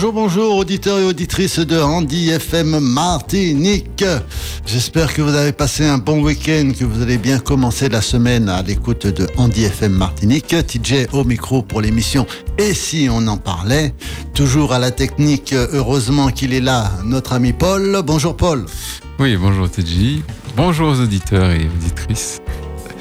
[0.00, 4.04] Bonjour, bonjour, auditeurs et auditrices de Andy FM Martinique.
[4.64, 8.48] J'espère que vous avez passé un bon week-end, que vous allez bien commencer la semaine
[8.48, 10.54] à l'écoute de Andy FM Martinique.
[10.64, 12.28] TJ au micro pour l'émission
[12.58, 13.92] Et si on en parlait?
[14.34, 18.00] Toujours à la technique, heureusement qu'il est là, notre ami Paul.
[18.06, 18.66] Bonjour Paul.
[19.18, 20.22] Oui, bonjour TJ.
[20.56, 22.40] Bonjour aux auditeurs et auditrices.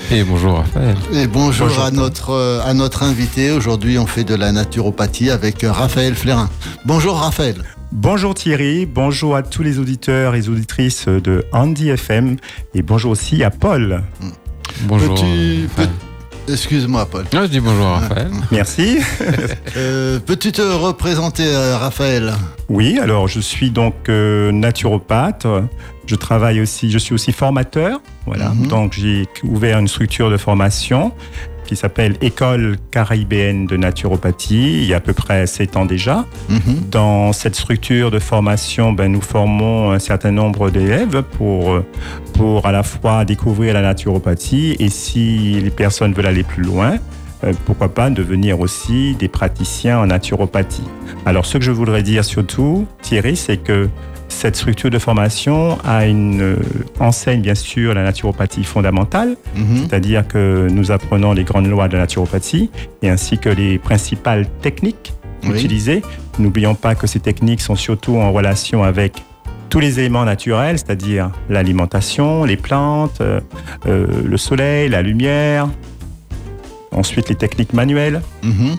[0.10, 0.96] Et bonjour Raphaël.
[1.14, 3.52] Et bonjour, à, notre, euh, à notre invité.
[3.52, 6.50] Aujourd'hui, on fait de la naturopathie avec euh, Raphaël Flérin.
[6.86, 7.56] Bonjour Raphaël.
[7.92, 12.38] Bonjour Thierry, bonjour à tous les auditeurs et auditrices de Andy FM
[12.74, 14.02] et bonjour aussi à Paul.
[14.84, 15.18] Bonjour.
[16.48, 17.26] Excuse-moi, Paul.
[17.34, 18.30] je dis bonjour, Raphaël.
[18.52, 19.00] Merci.
[19.76, 21.46] Euh, peux-tu te représenter,
[21.76, 22.34] Raphaël?
[22.68, 25.46] Oui, alors je suis donc naturopathe.
[26.08, 28.02] Je travaille aussi, je suis aussi formateur.
[28.26, 28.50] Voilà.
[28.50, 28.68] Mhm.
[28.68, 31.12] Donc j'ai ouvert une structure de formation
[31.68, 36.26] qui s'appelle École caribéenne de naturopathie, il y a à peu près 7 ans déjà.
[36.50, 36.90] Mhm.
[36.90, 41.82] Dans cette structure de formation, ben, nous formons un certain nombre d'élèves pour,
[42.34, 46.98] pour à la fois découvrir la naturopathie et si les personnes veulent aller plus loin,
[47.44, 50.88] euh, pourquoi pas devenir aussi des praticiens en naturopathie.
[51.26, 53.90] Alors ce que je voudrais dire surtout, Thierry, c'est que
[54.30, 56.56] cette structure de formation a une euh,
[57.00, 59.78] enseigne bien sûr la naturopathie fondamentale, mhm.
[59.78, 62.70] c'est-à-dire que nous apprenons les grandes lois de la naturopathie
[63.02, 66.02] et ainsi que les principales techniques utilisées.
[66.40, 69.24] N'oublions pas que ces techniques sont surtout en relation avec
[69.70, 73.40] tous les éléments naturels, c'est-à-dire l'alimentation, les plantes, euh,
[73.86, 75.68] euh, le soleil, la lumière,
[76.92, 78.22] ensuite les techniques manuelles.
[78.44, 78.76] Mhm.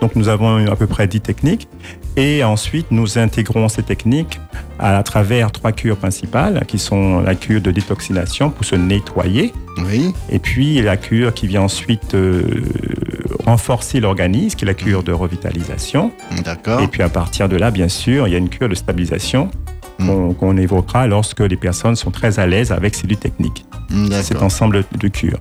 [0.00, 1.68] Donc nous avons à peu près 10 techniques.
[2.16, 4.40] Et ensuite, nous intégrons ces techniques
[4.78, 9.52] à, travers trois cures principales, qui sont la cure de détoxination pour se nettoyer.
[9.84, 10.14] Oui.
[10.30, 12.42] Et puis la cure qui vient ensuite euh,
[13.44, 16.10] renforcer l'organisme, qui est la cure de revitalisation.
[16.42, 16.80] D'accord.
[16.80, 19.50] Et puis à partir de là, bien sûr, il y a une cure de stabilisation
[19.98, 20.34] mm.
[20.34, 23.66] qu'on évoquera lorsque les personnes sont très à l'aise avec ces deux techniques.
[24.22, 25.40] Cet ensemble de cures.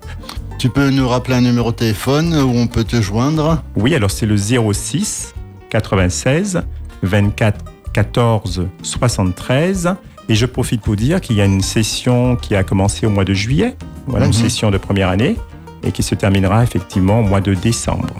[0.59, 3.63] Tu peux nous rappeler un numéro de téléphone où on peut te joindre?
[3.75, 5.34] Oui, alors c'est le 06
[5.75, 6.61] 96
[7.03, 9.95] 24 14 73.
[10.29, 13.25] Et je profite pour dire qu'il y a une session qui a commencé au mois
[13.25, 13.75] de juillet,
[14.07, 14.41] voilà, une mhm.
[14.41, 15.35] session de première année,
[15.83, 18.13] et qui se terminera effectivement au mois de décembre.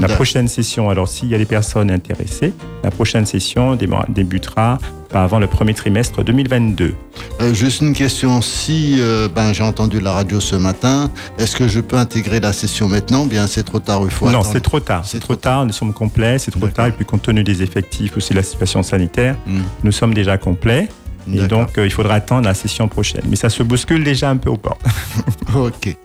[0.00, 2.52] La prochaine session, alors s'il y a des personnes intéressées,
[2.84, 3.76] la prochaine session
[4.08, 4.78] débutera
[5.14, 6.94] avant le premier trimestre 2022.
[7.40, 11.68] Euh, juste une question, si euh, ben, j'ai entendu la radio ce matin, est-ce que
[11.68, 14.80] je peux intégrer la session maintenant bien c'est trop tard il faut Non, c'est trop
[14.80, 15.04] tard.
[15.06, 15.64] C'est trop, tard.
[15.64, 16.86] nous sommes complets, c'est trop tard.
[16.88, 19.60] Et puis compte tenu des effectifs, aussi la situation sanitaire, hmm.
[19.84, 20.88] nous sommes déjà complets.
[21.32, 23.22] Et donc, euh, il faudra attendre la session prochaine.
[23.28, 24.78] Mais ça se bouscule déjà un peu au port.
[25.54, 25.96] ok.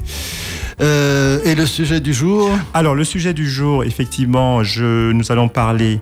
[0.81, 5.47] Euh, et le sujet du jour Alors, le sujet du jour, effectivement, je, nous allons
[5.47, 5.99] parler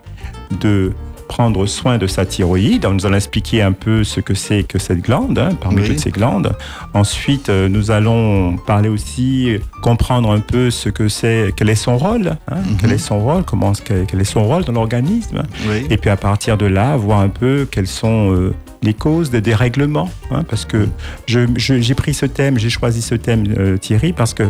[0.62, 0.94] de
[1.30, 2.86] prendre soin de sa thyroïde.
[2.86, 6.10] Nous allons expliquer un peu ce que c'est que cette glande, hein, parmi toutes ces
[6.10, 6.54] glandes.
[6.94, 11.98] Ensuite, euh, nous allons parler aussi, comprendre un peu ce que c'est, quel est son
[11.98, 12.78] rôle, hein, mhm.
[12.82, 15.44] quel est son rôle, comment, quel est son rôle dans l'organisme.
[15.90, 19.42] Et puis à partir de là, voir un peu quels sont euh, les causes des
[19.42, 20.10] dérèglements.
[20.32, 20.88] Hein, parce que
[21.28, 24.44] j'ai pris ce thème, j'ai choisi ce thème, euh, Thierry, parce que,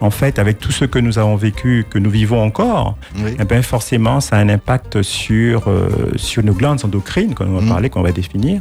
[0.00, 2.96] en fait, avec tout ce que nous avons vécu, que nous vivons encore,
[3.38, 7.60] eh ben, forcément, ça a un impact sur, euh, sur nos glandes endocrines, qu'on va
[7.60, 7.68] mm.
[7.68, 8.60] parler, qu'on va définir.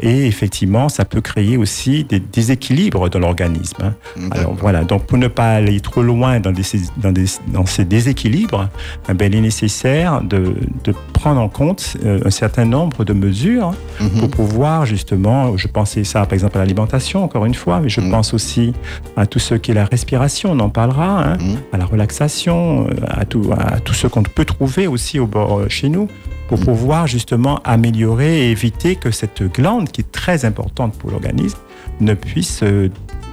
[0.00, 3.82] Et effectivement, ça peut créer aussi des déséquilibres dans l'organisme.
[3.82, 3.94] Hein.
[4.30, 6.62] Alors voilà, donc pour ne pas aller trop loin dans, des,
[6.96, 8.68] dans, des, dans ces déséquilibres,
[9.08, 10.54] eh ben, il est nécessaire de,
[10.84, 14.20] de prendre en compte euh, un certain nombre de mesures mhm.
[14.20, 18.00] pour pouvoir justement, je pensais ça par exemple à l'alimentation encore une fois, mais je
[18.00, 18.10] mhm.
[18.10, 18.72] pense aussi
[19.16, 21.58] à tout ce qui est la respiration, on en parlera, hein, mhm.
[21.72, 25.60] à la relaxation, euh, à tout, à tout ce qu'on peut trouver aussi au bord
[25.60, 26.08] euh, chez nous
[26.52, 31.56] pour pouvoir justement améliorer et éviter que cette glande, qui est très importante pour l'organisme,
[32.00, 32.62] ne puisse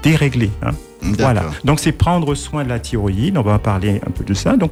[0.02, 0.50] dérégler.
[0.64, 0.72] Hein.
[1.02, 1.44] Voilà.
[1.66, 3.38] Donc c'est prendre soin de la thyroïde.
[3.38, 4.56] On va parler un peu de ça.
[4.56, 4.72] Donc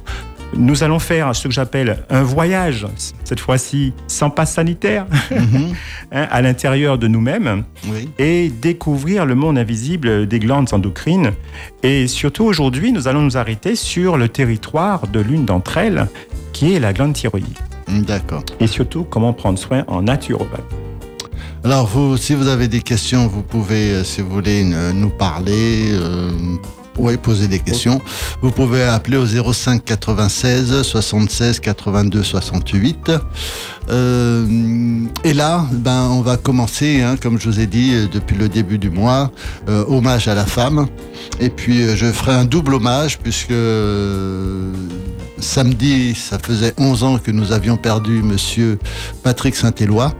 [0.54, 2.86] nous allons faire ce que j'appelle un voyage,
[3.22, 5.74] cette fois-ci sans passe sanitaire, mhm.
[6.12, 7.64] hein, à l'intérieur de nous-mêmes
[8.18, 11.32] et découvrir le monde invisible des glandes endocrines.
[11.82, 16.06] Et surtout aujourd'hui, nous allons nous arrêter sur le territoire de l'une d'entre elles,
[16.54, 17.67] qui est la glande thyroïde.
[17.88, 18.42] D'accord.
[18.60, 20.62] Et surtout, comment prendre soin en naturopathie.
[21.64, 25.90] Alors, vous, si vous avez des questions, vous pouvez, euh, si vous voulez, nous parler.
[25.90, 26.30] Euh,
[26.98, 28.00] Oui, poser des questions.
[28.42, 33.12] Vous pouvez appeler au 05 96 76 82 68.
[35.24, 38.48] et là, ben, on va commencer, hein, comme je vous ai dit euh, depuis le
[38.48, 39.30] début du mois,
[39.68, 40.86] euh, hommage à la femme.
[41.40, 43.54] Et puis, euh, je ferai un double hommage puisque
[45.38, 48.78] samedi, ça faisait 11 ans que nous avions perdu Monsieur
[49.22, 50.12] Patrick Saint-Éloi.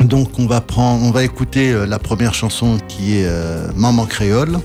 [0.00, 3.28] Donc on va prendre, on va écouter la première chanson qui est
[3.74, 4.58] Maman créole.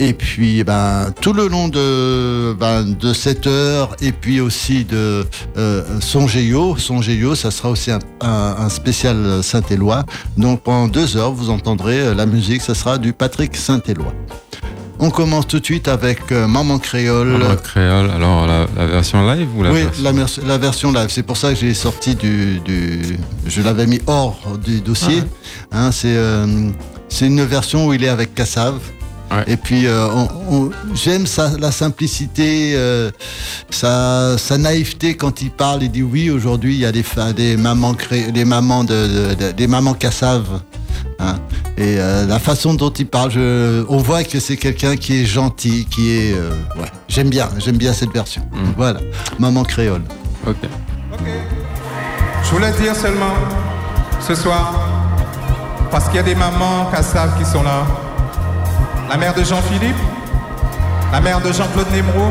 [0.00, 5.26] Et puis, ben, tout le long de, ben, de cette heure, et puis aussi de
[5.56, 10.04] euh, Songéo, Songéo, ça sera aussi un, un spécial Saint-Éloi.
[10.36, 14.12] Donc pendant deux heures, vous entendrez euh, la musique, ça sera du Patrick Saint-Éloi.
[15.00, 17.28] On commence tout de suite avec euh, Maman Créole.
[17.28, 20.02] Maman Créole, alors la, la, version live ou la oui, version...
[20.42, 21.06] la, la, version live.
[21.08, 23.16] C'est pour ça que j'ai sorti du, du
[23.46, 25.22] je l'avais mis hors du dossier.
[25.70, 25.86] Ah.
[25.86, 26.70] Hein, c'est euh,
[27.08, 28.80] c'est une version où il est avec Cassav.
[29.30, 29.44] Ouais.
[29.46, 31.26] Et puis euh, on, on, j'aime
[31.58, 33.10] la simplicité, euh,
[33.68, 35.82] sa, sa, naïveté quand il parle.
[35.82, 37.04] Il dit oui, aujourd'hui il y a des,
[37.36, 40.60] des mamans cré, des mamans de, de, de des mamans cassaves.
[41.18, 41.36] Hein.
[41.76, 45.26] Et euh, la façon dont il parle, je, on voit que c'est quelqu'un qui est
[45.26, 46.34] gentil, qui est.
[46.34, 48.42] Euh, ouais, j'aime bien, j'aime bien cette version.
[48.52, 48.72] Mm.
[48.76, 49.00] Voilà,
[49.38, 50.02] maman créole.
[50.46, 50.56] Ok.
[51.12, 51.20] Ok.
[52.42, 53.34] Je voulais dire seulement
[54.26, 54.88] ce soir,
[55.90, 57.86] parce qu'il y a des mamans cassaves qui sont là.
[59.08, 59.96] La mère de Jean-Philippe,
[61.12, 62.30] la mère de Jean-Claude Nemro,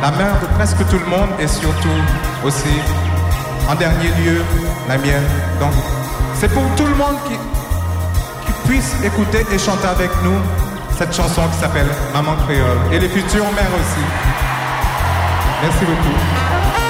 [0.00, 1.98] la mère de presque tout le monde et surtout
[2.44, 2.80] aussi,
[3.68, 4.42] en dernier lieu,
[4.88, 5.28] la mienne.
[5.60, 5.72] Donc,
[6.34, 10.38] c'est pour tout le monde qui, qui puisse écouter et chanter avec nous
[10.96, 14.04] cette chanson qui s'appelle Maman Créole et les futures mères aussi.
[15.62, 16.87] Merci beaucoup.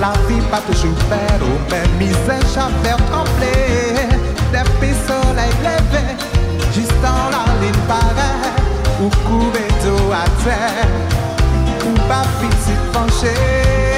[0.00, 3.54] La vie pas toujours belle, au même misère, j'avais tremblé.
[4.52, 6.16] Depuis soleil levé,
[6.74, 8.52] juste dans la ligne pareille,
[9.00, 10.88] ou couper tout à terre,
[11.86, 13.91] ou pas pitié pencher.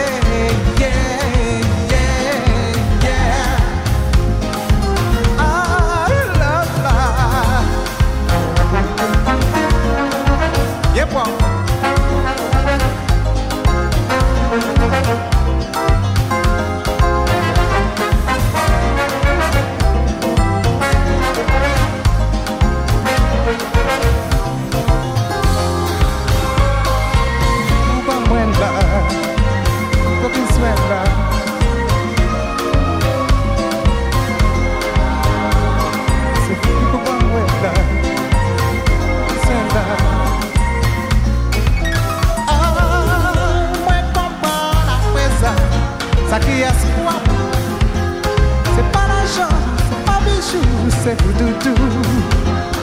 [51.05, 51.75] você tudo tu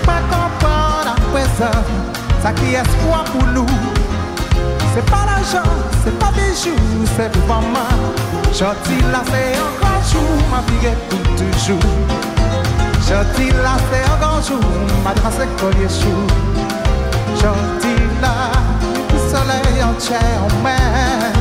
[0.06, 1.72] Pra comprar a coisa
[2.38, 3.66] Isso aqui é sua por nu
[4.94, 5.72] C'est pas l'argent,
[6.04, 8.00] c'est pas des jours, c'est pour pas mal.
[8.54, 11.80] Chanty là, c'est un grand jour, ma vie est pour toujours.
[13.08, 14.60] Chanty là, c'est un grand jour,
[15.02, 16.28] ma trace est collier chou.
[17.40, 18.52] Chanty là,
[19.14, 21.41] le soleil entier en main.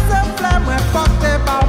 [0.65, 1.07] par
[1.45, 1.60] maman.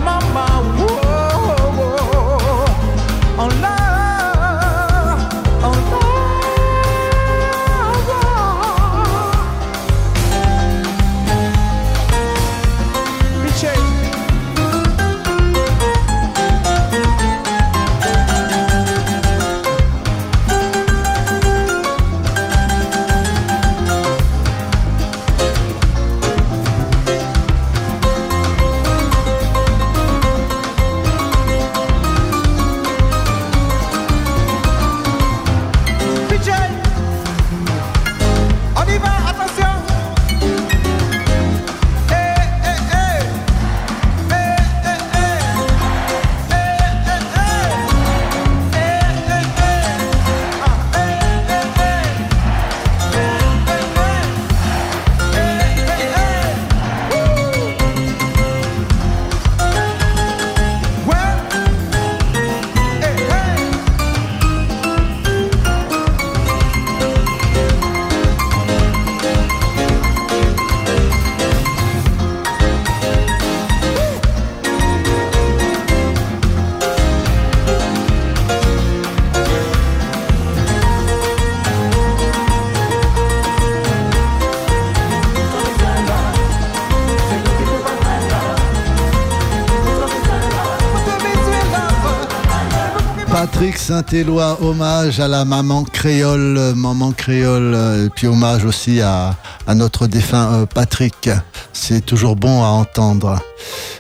[93.43, 99.35] Patrick Saint-Éloi, hommage à la maman créole, maman créole, et puis hommage aussi à,
[99.75, 101.29] notre défunt euh, Patrick.
[101.73, 103.41] C'est toujours bon à entendre.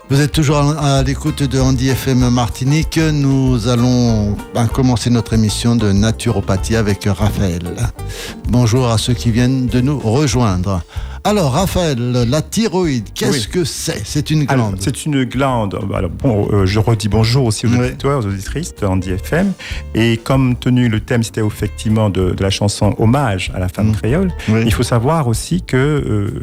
[0.08, 2.98] Vous êtes toujours à à l'écoute de Andy FM Martinique.
[2.98, 7.74] Nous allons ben, commencer notre émission de naturopathie avec Raphaël.
[8.48, 10.82] Bonjour à ceux qui viennent de nous rejoindre.
[11.24, 11.98] Alors, Raphaël,
[12.28, 13.52] la thyroïde, qu'est-ce Oui.
[13.52, 14.02] que c'est?
[14.04, 14.76] C'est une glande.
[14.80, 15.78] c'est une glande.
[15.94, 17.78] Alors, bon, euh, je redis bonjour aussi aux Oui.
[17.78, 19.52] auditeurs, aux auditrices de Andy FM.
[19.94, 23.90] Et comme tenu le thème, c'était effectivement de, de la chanson Hommage à la femme
[23.90, 23.96] Mm.
[23.96, 24.62] créole, Oui.
[24.66, 26.40] il faut savoir aussi que euh,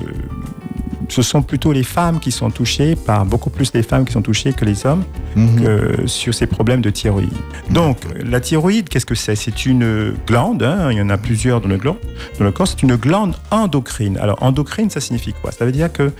[1.09, 4.21] ce sont plutôt les femmes qui sont touchées, par beaucoup plus les femmes qui sont
[4.21, 5.03] touchées que les hommes,
[5.35, 5.61] Mhm.
[5.63, 7.33] que sur ces problèmes de thyroïde.
[7.69, 9.35] Donc, la thyroïde, qu'est-ce que c'est?
[9.35, 11.97] C'est une glande, hein, il y en a plusieurs dans le, gland,
[12.39, 14.17] dans le corps, c'est une glande endocrine.
[14.17, 15.51] Alors, endocrine, ça signifie quoi?
[15.51, 16.11] Ça veut dire que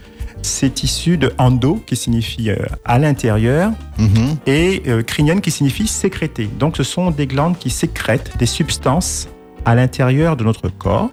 [0.41, 2.55] c'est issu de endo, qui signifie euh,
[2.85, 4.37] à l'intérieur, Mhm.
[4.47, 6.49] et euh, crinienne, qui signifie sécréter.
[6.59, 9.27] Donc, ce sont des glandes qui sécrètent des substances
[9.65, 11.09] à l'intérieur de notre corps.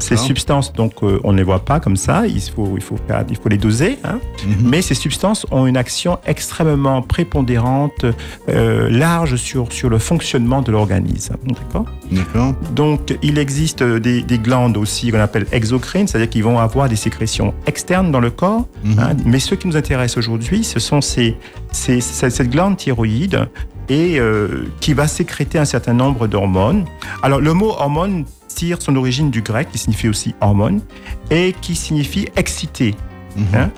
[0.00, 2.96] Ces substances, donc, euh, on ne les voit pas comme ça, il faut, il faut,
[3.06, 3.98] faire- il faut les doser.
[4.04, 4.18] hein.
[4.46, 4.68] Mhm.
[4.68, 8.04] Mais ces substances ont une action extrêmement prépondérante,
[8.48, 11.36] euh, large sur, sur le fonctionnement de l'organisme.
[11.46, 11.86] D'accord?
[12.74, 16.96] Donc, il existe des, des glandes aussi qu'on appelle exocrines, c'est-à-dire qu'ils vont avoir des
[16.96, 18.66] sécrétions externes dans le corps.
[18.84, 18.98] Mhm.
[18.98, 19.16] hein.
[19.24, 21.36] mais ce qui nous intéresse aujourd'hui, ce sont ces,
[21.72, 23.48] ces- cette glande thyroïde
[23.88, 26.84] et euh, qui va sécréter un certain nombre d'hormones.
[27.22, 30.80] Alors, le mot hormone tire son origine du grec, qui signifie aussi hormone,
[31.30, 32.94] et qui signifie exciter.
[33.36, 33.46] Mhm.
[33.54, 33.70] Hein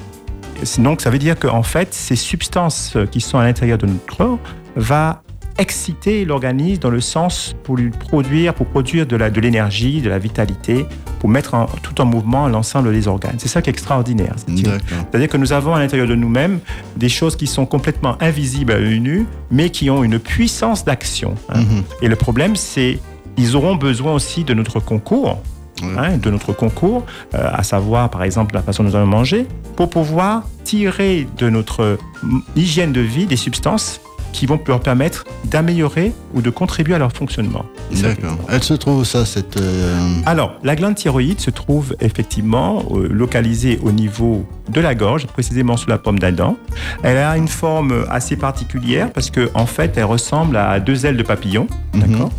[0.79, 4.39] donc, ça veut dire qu'en fait, ces substances qui sont à l'intérieur de notre corps
[4.77, 5.23] va
[5.59, 10.09] exciter l'organisme dans le sens pour lui produire, pour produire de la- de l'énergie, de,
[10.09, 10.87] la vitalité,
[11.19, 13.37] pour mettre en- tout en mouvement l'ensemble des organes.
[13.39, 14.35] C'est ça qui est extraordinaire.
[14.47, 16.61] C'est-à-dire que nous avons à l'intérieur de nous-mêmes
[16.97, 21.35] des choses qui sont complètement invisibles à l'œil nu, mais qui ont une puissance d'action.
[21.51, 21.61] hein.
[21.61, 21.83] Mhm.
[22.03, 22.99] Et le problème, c'est
[23.37, 25.41] ils auront besoin aussi de notre concours,
[25.83, 27.05] hein, de notre concours,
[27.35, 31.49] euh, à savoir par exemple la façon dont nous allons manger, pour pouvoir tirer de
[31.49, 34.01] notre mm, hygiène de vie des substances
[34.33, 37.65] qui vont leur permettre d'améliorer ou de contribuer à leur fonctionnement.
[37.93, 38.37] D'accord.
[38.49, 39.57] Elle se trouve ça, cette.
[39.57, 45.27] euh, alors, la glande thyroïde se trouve effectivement euh, localisée au niveau de la gorge,
[45.27, 46.57] précisément sous la pomme d'Adam.
[47.03, 51.17] Elle a une forme assez particulière parce que en fait, elle ressemble à deux ailes
[51.17, 52.01] de papillon, Mhm.
[52.01, 52.31] d'accord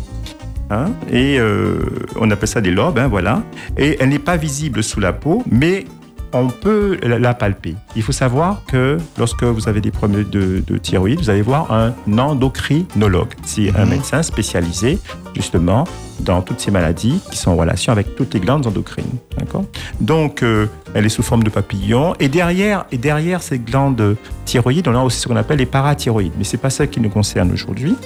[0.70, 1.80] Hein Et euh,
[2.18, 3.42] on appelle ça des lobes, hein, voilà.
[3.76, 5.84] Et elle n'est pas visible sous la peau, mais
[6.32, 7.74] on peut la palper.
[7.96, 11.94] Il faut savoir que lorsque vous avez des problèmes de, thyroïde, vous allez voir un
[12.18, 13.34] endocrinologue.
[13.44, 13.90] C'est un mhm.
[13.90, 14.98] médecin spécialisé
[15.34, 15.84] justement
[16.20, 19.18] dans toutes ces maladies qui sont en relation avec toutes les glandes endocrines.
[19.38, 19.64] D'accord?
[20.00, 22.14] Donc, euh, elle est sous forme de papillon.
[22.20, 26.32] Et derrière, et derrière ces glandes thyroïdes, on a aussi ce qu'on appelle les parathyroïdes.
[26.38, 27.96] Mais ce n'est pas ça qui nous concerne aujourd'hui.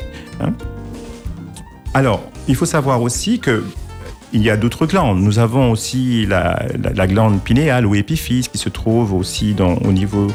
[0.41, 0.53] Hein?
[1.95, 3.65] Alors, il faut savoir aussi que
[4.33, 5.21] il y a d'autres glandes.
[5.21, 6.67] Nous avons aussi la,
[7.07, 10.29] glande pinéale ou épiphyse qui se trouve aussi au, niveau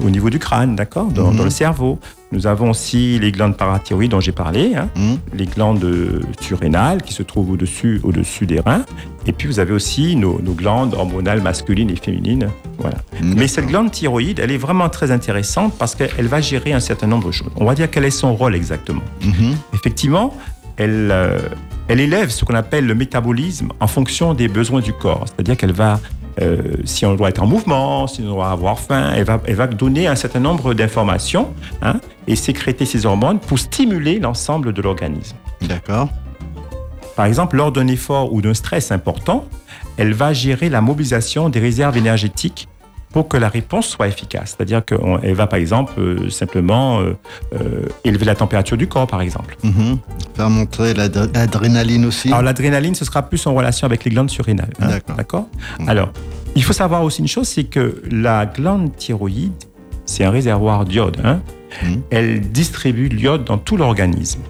[0.00, 1.50] au niveau du crâne, d'accord, dans, le mhm.
[1.50, 1.98] cerveau.
[2.32, 4.88] Nous avons aussi les glandes parathyroïdes dont j'ai parlé, hein.
[4.96, 5.18] mhm.
[5.34, 5.86] les glandes
[6.40, 8.00] surrénales qui se trouvent au-dessus,
[8.42, 8.84] des reins.
[9.26, 12.48] Et puis vous avez aussi nos, glandes hormonales masculines et féminines.
[12.78, 12.98] Voilà.
[13.22, 17.06] Mais cette glande thyroïde, elle est vraiment très intéressante parce qu'elle va gérer un certain
[17.06, 17.50] nombre de choses.
[17.56, 19.02] On va dire quel est son rôle exactement.
[19.22, 19.56] Mhm.
[19.74, 20.34] Effectivement,
[20.76, 21.38] elle, euh,
[21.88, 25.24] elle élève ce qu'on appelle le métabolisme en fonction des besoins du corps.
[25.26, 26.00] C'est-à-dire qu'elle va,
[26.40, 29.54] euh, si on doit être en mouvement, si on doit avoir faim, elle va, elle
[29.54, 34.82] va donner un certain nombre d'informations hein, et sécréter ces hormones pour stimuler l'ensemble de
[34.82, 35.36] l'organisme.
[35.62, 36.08] D'accord.
[37.14, 39.46] Par exemple, lors d'un effort ou d'un stress important,
[39.96, 42.68] elle va gérer la mobilisation des réserves énergétiques
[43.16, 44.54] pour que la réponse soit efficace.
[44.54, 47.16] C'est-à-dire qu'elle va, par exemple, euh, simplement euh,
[47.54, 49.56] euh, élever la température du corps, par exemple.
[49.62, 49.96] Mhm.
[50.34, 52.28] Faire monter l'adrénaline aussi.
[52.28, 54.68] Alors, l'adrénaline, ce sera plus en relation avec les glandes surrénales.
[54.82, 54.98] Hein.
[55.16, 55.48] D'accord.
[55.80, 55.88] Mhm.
[55.88, 56.10] Alors,
[56.56, 59.54] il faut savoir aussi une chose, c'est que la glande thyroïde,
[60.04, 61.16] c'est un réservoir d'iode.
[61.24, 61.40] Hein.
[61.84, 62.02] Mhm.
[62.10, 64.42] Elle distribue l'iode dans tout l'organisme.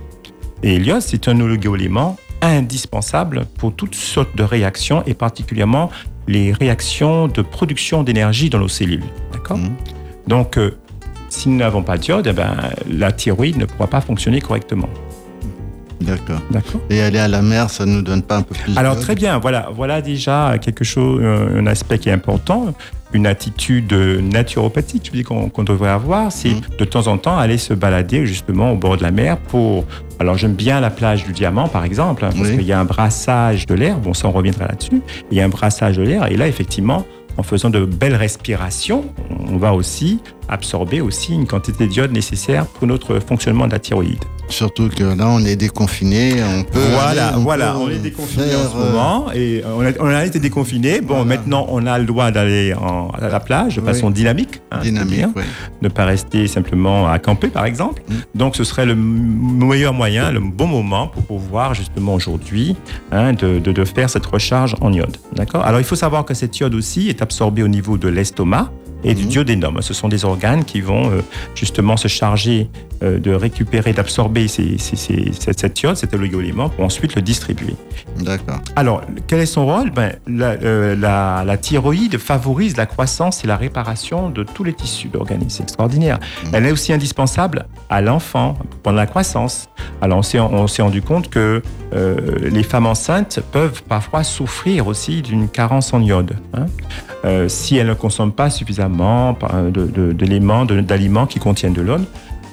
[0.64, 5.88] Et l'iode, c'est un oligoélément indispensable pour toutes sortes de réactions et particulièrement
[6.26, 9.04] les réactions de production d'énergie dans nos cellules.
[9.32, 9.70] D'accord mmh.
[10.26, 10.76] Donc, euh,
[11.28, 12.54] si nous n'avons pas d'iode, eh ben,
[12.90, 14.88] la thyroïde ne pourra pas fonctionner correctement.
[16.00, 16.40] D'accord.
[16.50, 16.80] D'accord.
[16.90, 19.14] Et aller à la mer, ça ne nous donne pas un peu plus Alors très
[19.14, 22.74] bien, voilà, voilà déjà quelque chose, euh, un aspect qui est important,
[23.12, 26.60] une attitude naturopathique, je dis qu'on devrait avoir, c'est mmh.
[26.78, 29.84] de temps en temps aller se balader justement au bord de la mer pour.
[30.18, 32.84] Alors j'aime bien la plage du Diamant par exemple, hein, parce qu'il y a un
[32.84, 33.98] brassage de l'air.
[33.98, 35.02] Bon, ça on reviendra là-dessus.
[35.30, 37.04] Il y a un brassage de l'air et là effectivement
[37.38, 42.86] en faisant de belles respirations, on va aussi absorber aussi une quantité d'iode nécessaire pour
[42.86, 44.24] notre fonctionnement de la thyroïde.
[44.48, 46.80] Surtout que là, on est déconfiné, on peut.
[46.92, 49.62] Voilà, voilà, on est déconfiné en ce moment et
[49.98, 51.00] on a, été déconfiné.
[51.00, 54.60] Bon, maintenant, on a le droit d'aller à la plage de façon dynamique.
[54.70, 55.42] Hein, dynamique, oui.
[55.82, 58.02] Ne pas rester simplement à camper, par exemple.
[58.08, 58.14] Mm.
[58.34, 62.76] Donc, ce serait le meilleur moyen, le bon moment pour pouvoir justement aujourd'hui
[63.12, 65.16] hein, de, de, de faire cette recharge en iode.
[65.34, 65.64] D'accord?
[65.64, 68.70] Alors, il faut savoir que cette iode aussi est absorbée au niveau de l'estomac
[69.04, 69.30] et du mhm.
[69.30, 69.82] duodénum.
[69.82, 71.20] Ce sont des organes qui vont euh,
[71.54, 72.68] justement se charger
[73.02, 77.74] euh, de récupérer, d'absorber cette iode, cet oligoélément, pour ensuite le distribuer.
[78.20, 78.60] D'accord.
[78.74, 79.90] Alors, quel est son rôle?
[79.90, 85.18] Ben, euh, la, thyroïde favorise la croissance et la réparation de tous les tissus de
[85.18, 85.50] l'organisme.
[85.50, 86.18] C'est extraordinaire.
[86.44, 86.50] Mhm.
[86.54, 89.68] Elle est aussi indispensable à l'enfant pendant la croissance.
[90.00, 95.94] Alors, on s'est rendu compte que les femmes enceintes peuvent parfois souffrir aussi d'une carence
[95.94, 96.36] en iode.
[96.54, 96.66] Hein.
[97.48, 99.36] si elles ne consomment pas suffisamment
[99.72, 101.98] d'éléments, d'aliments qui contiennent de l'eau.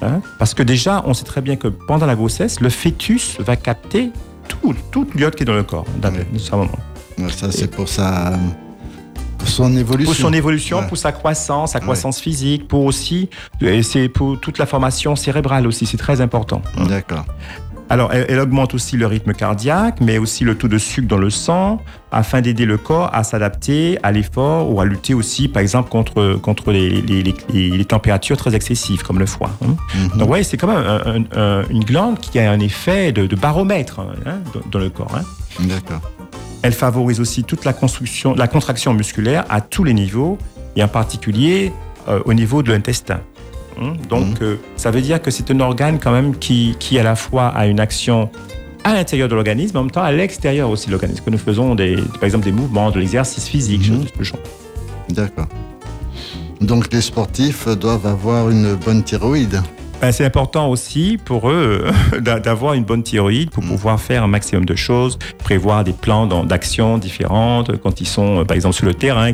[0.04, 0.22] Hein?
[0.38, 4.10] Parce que déjà, on sait très bien que pendant la grossesse, le fœtus va capter
[4.48, 5.86] tout, toute l'iode qui est dans le corps,
[7.30, 8.32] Ça, c'est pour sa,
[9.38, 10.12] pour son évolution.
[10.12, 13.30] Pour son évolution, pour sa croissance, sa croissance physique, pour aussi,
[13.82, 16.62] c'est pour toute la formation cérébrale aussi, c'est très important.
[16.88, 17.24] D'accord.
[17.90, 21.30] Alors, elle, augmente aussi le rythme cardiaque, mais aussi le taux de sucre dans le
[21.30, 25.90] sang, afin d'aider le corps à s'adapter à l'effort ou à lutter aussi, par exemple,
[25.90, 29.50] contre, contre les, les, températures très excessives, comme le foie.
[29.62, 29.76] Hein.
[29.94, 30.18] Mhm.
[30.18, 31.26] Donc, voyez, c'est quand même
[31.70, 34.38] une glande qui a un effet de, baromètre hein,
[34.70, 35.14] dans, le corps.
[35.14, 35.22] Hein.
[35.60, 36.00] D'accord.
[36.62, 40.38] Elle favorise aussi toute la, construction, la contraction musculaire à tous les niveaux,
[40.76, 41.72] et en particulier
[42.08, 43.20] euh, au niveau de l'intestin.
[43.80, 43.94] Hein?
[44.08, 44.46] Donc, mhm.
[44.46, 47.48] euh, ça veut dire que c'est un organe quand même qui, qui, à la fois
[47.48, 48.30] a une action
[48.84, 51.24] à l'intérieur de l'organisme, en même temps à l'extérieur aussi de l'organisme.
[51.24, 54.00] Que nous faisons, des, par exemple, des mouvements, de l'exercice physique, mmh.
[54.00, 54.40] de ce genre.
[55.10, 55.48] D'accord.
[56.60, 59.60] Donc, les sportifs doivent avoir une bonne thyroïde.
[60.00, 61.86] Ben, c'est important aussi pour eux
[62.20, 63.70] d'avoir une bonne thyroïde pour mhm.
[63.70, 68.44] pouvoir faire un maximum de choses, prévoir des plans d'action différentes quand ils sont, euh,
[68.44, 69.32] par exemple, sur le terrain.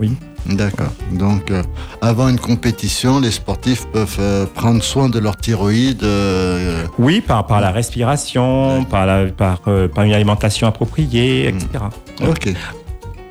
[0.00, 0.12] Oui.
[0.46, 0.92] D'accord.
[1.12, 1.62] Donc, euh,
[2.00, 6.02] avant une compétition, les sportifs peuvent euh, prendre soin de leur thyroïde.
[6.02, 11.84] Euh, oui, par, par la respiration, par, la, par, par, une alimentation appropriée, etc.
[12.20, 12.28] Hmm.
[12.28, 12.52] Ok.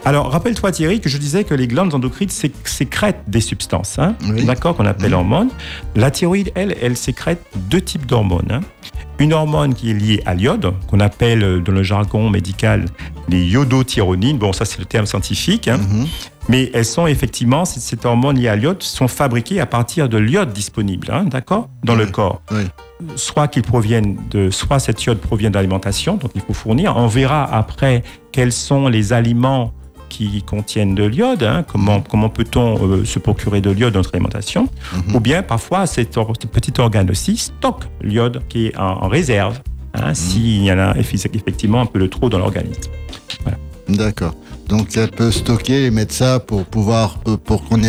[0.03, 4.75] Alors, rappelle-toi Thierry que je disais que les glandes endocrines sécrètent des substances, hein, d'accord,
[4.75, 5.15] qu'on appelle hmm.
[5.15, 5.49] hormones.
[5.95, 8.51] La thyroïde, elle, elle sécrète deux types d'hormones.
[8.51, 8.61] Hein.
[9.21, 12.85] Une hormone qui est liée à l'iode, qu'on appelle dans le jargon médical
[13.29, 14.39] les iodotyronines.
[14.39, 15.67] Bon, ça c'est le terme scientifique.
[15.67, 15.77] hein.
[15.77, 16.07] Mhm.
[16.49, 20.17] Mais elles sont effectivement, c- cette hormone liée à l'iode, sont fabriquées à partir de
[20.17, 22.41] l'iode disponible, hein, d'accord, dans le corps.
[22.51, 22.63] Oui.
[23.15, 26.97] Soit qu'ils proviennent de, soit cet iode provient de l'alimentation, donc il faut fournir.
[26.97, 29.71] On verra après quels sont les aliments
[30.11, 34.13] qui contiennent de l'iode, hein, comment, comment peut-on euh, se procurer de l'iode dans notre
[34.13, 34.67] alimentation,
[35.07, 35.15] Mhm.
[35.15, 39.07] ou bien parfois cet or- ce petit organe aussi stocke l'iode qui est en, en
[39.07, 39.59] réserve,
[39.93, 42.91] hein, s'il y en a effectivement un peu de trop dans l'organisme.
[43.87, 44.33] D'accord.
[44.67, 47.79] Donc elle peut stocker et mettre ça pour pouvoir, euh, pour qu'on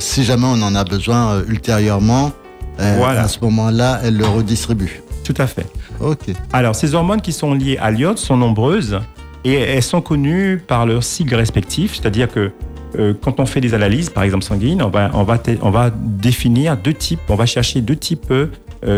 [0.00, 2.32] si jamais on en a besoin euh, ultérieurement,
[2.78, 3.22] Voilà.
[3.22, 5.02] à ce moment-là, elle le redistribue.
[5.24, 5.66] Tout à fait.
[6.00, 6.32] Ok.
[6.52, 8.98] Alors, ces hormones qui sont liées à l'iode sont nombreuses
[9.44, 12.50] et elles sont connues par leurs sigles respectifs, c'est-à-dire que
[12.98, 15.90] euh, quand on fait des analyses, par exemple sanguines, on va, on va, on va
[15.90, 18.48] définir deux types, on va chercher deux types euh,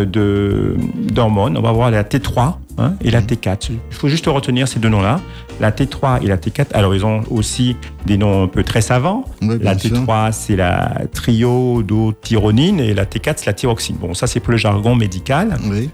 [0.05, 0.77] de-
[1.13, 1.57] d'hormones.
[1.57, 3.71] On va voir la T3 hein, et la T4.
[3.71, 5.21] Il faut juste retenir ces deux noms-là,
[5.61, 6.73] la T3 et la T4.
[6.75, 9.25] Alors, ils ont aussi des noms un peu très savants.
[9.43, 9.91] Oui, La sûr.
[9.93, 13.97] T3, c'est la triodotyronine et la T4, c'est la thyroxine.
[13.97, 15.91] Bon, ça, c'est pour le jargon médical Oui.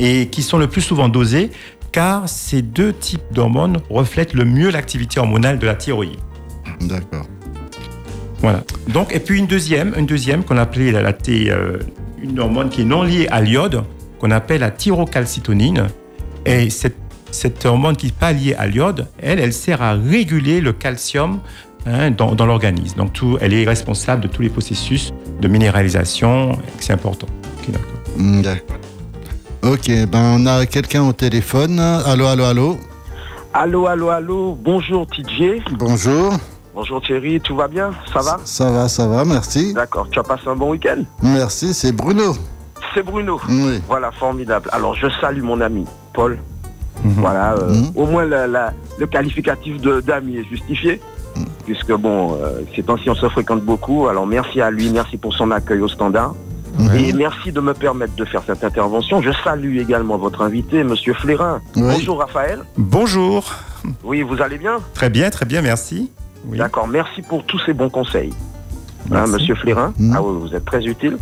[0.00, 1.50] et qui sont le plus souvent dosés
[1.92, 6.18] car ces deux types d'hormones reflètent le mieux l'activité hormonale de la thyroïde.
[6.80, 7.26] D'accord.
[8.38, 8.64] Voilà.
[8.88, 11.78] Donc, et puis une deuxième, une deuxième qu'on appelait la, la T, euh,
[12.22, 13.84] une hormone qui est non liée à l'iode,
[14.18, 15.88] qu'on appelle la thyrocalcitonine.
[16.46, 16.96] Et cette,
[17.30, 21.40] cette hormone qui n'est pas liée à l'iode, elle, elle sert à réguler le calcium
[21.84, 22.96] hein, dans, dans l'organisme.
[22.96, 26.58] Donc, tout, elle est responsable de tous les processus de minéralisation.
[26.78, 27.26] C'est important.
[27.68, 28.78] D'accord.
[29.62, 31.78] Ok, ben on a quelqu'un au téléphone.
[31.80, 32.76] Allô, allô, allô.
[33.52, 36.32] Allô, allô, allô, bonjour TJ, Bonjour.
[36.74, 37.90] bonjour Thierry, tout va bien?
[38.12, 38.38] Ça va?
[38.44, 39.74] Ça va, ça va, merci.
[39.74, 41.02] D'accord, tu as passé un bon week-end?
[41.22, 42.36] Merci, c'est Bruno.
[42.94, 43.40] C'est Bruno.
[43.48, 43.80] Oui.
[43.88, 44.68] Voilà, formidable.
[44.72, 46.38] Alors, je salue mon ami Paul.
[47.04, 47.12] Mhm.
[47.18, 47.92] Voilà, euh, Mhm.
[47.96, 51.00] au moins la- la- le qualificatif de- d'ami est justifié.
[51.36, 51.44] Mhm.
[51.66, 54.06] Puisque bon, euh, ces temps-ci on se fréquente beaucoup.
[54.08, 56.34] Alors merci à lui, merci pour son accueil au standard.
[56.96, 59.20] Et merci de me permettre de faire cette intervention.
[59.22, 61.60] Je salue également votre invité, Monsieur Flérin.
[61.76, 61.82] Oui.
[61.82, 62.60] Bonjour Raphaël.
[62.76, 63.44] Bonjour.
[64.04, 64.78] Oui, vous allez bien?
[64.94, 66.10] Très bien, très bien, merci.
[66.46, 66.58] Oui.
[66.58, 68.32] D'accord, merci pour tous ces bons conseils.
[69.12, 69.26] Hein.
[69.26, 70.14] Monsieur Flérin, Mhm.
[70.16, 71.18] ah oui, vous êtes très utile.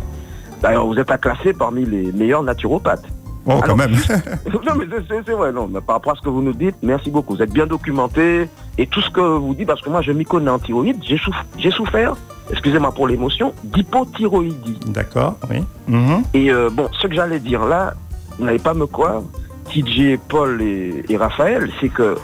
[0.61, 3.05] D'ailleurs, vous êtes à classer parmi les meilleurs naturopathes.
[3.45, 3.91] Oh, quand même.
[4.65, 4.85] non, mais
[5.25, 7.35] c'est- vrai, non, mais par rapport à ce que vous nous dites, merci beaucoup.
[7.35, 10.25] Vous êtes bien documenté et tout ce que vous dites, parce que moi, je m'y
[10.25, 12.15] connais en thyroïde, j'ai souffert,
[12.51, 14.79] excusez-moi pour l'émotion, d'hypothyroïdie.
[14.87, 15.63] D'accord, oui.
[15.87, 16.23] Mhm.
[16.33, 17.93] Et euh, bon, ce que j'allais dire là,
[18.37, 19.21] vous n'allez pas me croire,
[19.69, 22.15] TJ, Paul et, et Raphaël, c'est que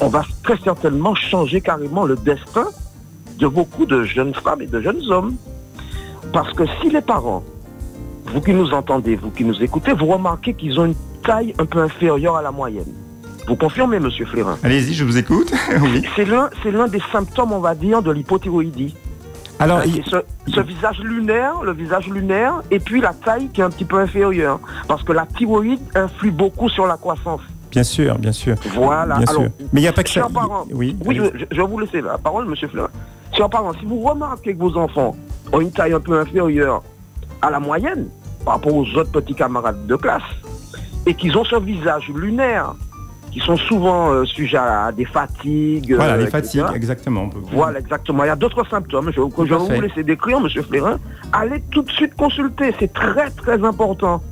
[0.00, 2.68] on va très certainement changer carrément le destin
[3.38, 5.36] de beaucoup de jeunes femmes et de jeunes hommes.
[6.32, 7.42] Parce que si les parents,
[8.26, 11.64] vous qui nous entendez, vous qui nous écoutez, vous remarquez qu'ils ont une taille un
[11.64, 12.92] peu inférieure à la moyenne.
[13.46, 15.52] Vous confirmez, monsieur Flérin Allez-y, je vous écoute.
[15.80, 16.04] oui.
[16.14, 18.94] C'est l'un, c'est l'un des symptômes, on va dire, de l'hypothyroïdie.
[19.60, 20.16] Alors, il- ce,
[20.52, 23.98] ce visage lunaire, le visage lunaire, et puis la taille qui est un petit peu
[23.98, 24.60] inférieure.
[24.86, 27.40] Parce que la thyroïde influe beaucoup sur la croissance.
[27.70, 28.54] bien sûr, bien sûr.
[28.74, 29.16] Voilà.
[29.18, 29.50] Bien Alors, sûr.
[29.72, 30.14] Mais il n'y a pas que ça.
[30.20, 32.88] chers parents, Oui, oui, je vais vous laisser la parole, monsieur Fleur.
[33.36, 35.14] Chers parents, si vous remarquez que vos enfants
[35.52, 36.82] ont une taille un peu inférieure
[37.42, 38.08] à la moyenne
[38.44, 40.22] par rapport aux autres petits camarades de classe,
[41.04, 42.74] et qu'ils ont ce visage lunaire,
[43.30, 45.94] qui sont souvent euh, sujets à des fatigues.
[45.94, 46.60] Voilà, euh, les etc.
[46.62, 47.22] fatigues, exactement.
[47.22, 48.24] on peut- Voilà, exactement.
[48.24, 50.98] Il y a d'autres symptômes je, que je vais vous laisser décrire, Monsieur Flérin.
[51.32, 52.74] Allez tout de suite consulter.
[52.78, 54.22] C'est très, très important.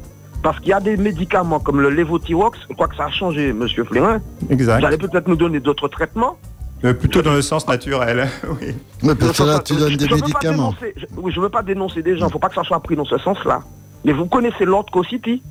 [0.43, 2.59] Parce qu'il y a des médicaments comme le lévothyrox.
[2.69, 4.21] Je crois que ça a changé, Monsieur Flérin.
[4.51, 4.81] Exact.
[4.81, 6.37] Vous allez peut-être nous donner d'autres traitements.
[6.85, 8.29] Euh, plutôt dans le sens naturel.
[8.61, 8.75] oui.
[9.19, 10.75] Parce que Je- là, je- tu je- donnes je des pas médicaments.
[10.81, 12.27] dénoncer- je- oui, je ne veux pas dénoncer des gens.
[12.27, 13.61] Il ne faut pas que ça soit pris dans ce sens-là.
[14.05, 15.43] Mais vous connaissez Lord City L'ordre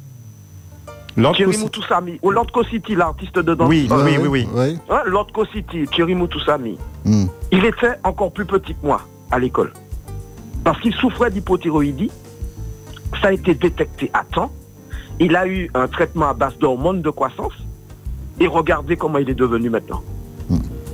[1.35, 2.19] Thierry Moutoussamy.
[2.21, 3.69] Ou Lord City, l'artiste de danse.
[3.69, 4.47] Oui, Euh, oui, oui, oui.
[4.53, 4.77] Oui.
[4.89, 6.77] hein, Lord City, Thierry Moutoussamy.
[7.05, 7.25] Hmm.
[7.51, 9.01] Il était encore plus petit que moi
[9.31, 9.71] à l'école.
[10.63, 12.11] Parce qu'il souffrait d'hypothyroïdie.
[13.21, 14.51] Ça a été détecté à temps.
[15.19, 17.53] Il a eu un traitement à base d'hormones de croissance.
[18.39, 20.01] Et regardez comment il est devenu maintenant.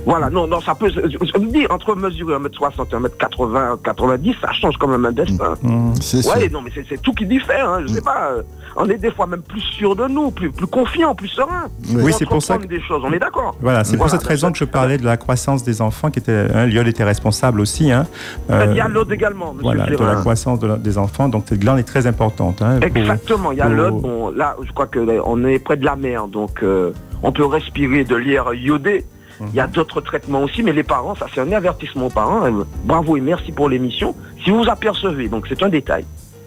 [0.04, 0.88] Voilà, non, non, ça peut.
[0.90, 5.54] Je, me dis, entre mesurer 1m60 et 1m80, 90, ça change quand même un destin.
[5.62, 5.94] Mhm.
[6.00, 6.50] C'est Ouais, sûr.
[6.52, 8.30] non, mais c'est- c'est tout qui diffère, hein, je sais pas.
[8.32, 8.42] euh,
[8.74, 11.64] On est des fois même plus sûr de nous, plus, plus confiant, plus serein.
[11.94, 12.10] Oui.
[12.18, 13.54] C'est pour ça entreprend des choses, on est d'accord.
[13.60, 16.46] Voilà, c'est pour cette raison que je parlais de la croissance des enfants, qui était,
[16.54, 17.92] hein, était responsable aussi.
[17.92, 18.06] Hein,
[18.50, 21.28] euh, Il y a l'autre également, monsieur voilà, de la croissance de la- des enfants.
[21.28, 22.62] Donc cette glande est très importante.
[22.62, 23.96] Hein, pour- Exactement, il y a pour- l'autre.
[23.98, 28.04] Bon, là, je crois qu'on est près de la mer, donc euh, on peut respirer
[28.04, 29.04] de l'air iodé.
[29.40, 32.44] Il y a d'autres traitements aussi, mais les parents, ça c'est un avertissement aux parents.
[32.46, 34.14] Euh, Bravo et merci pour l'émission.
[34.44, 36.04] Si vous apercevez, donc c'est un détail,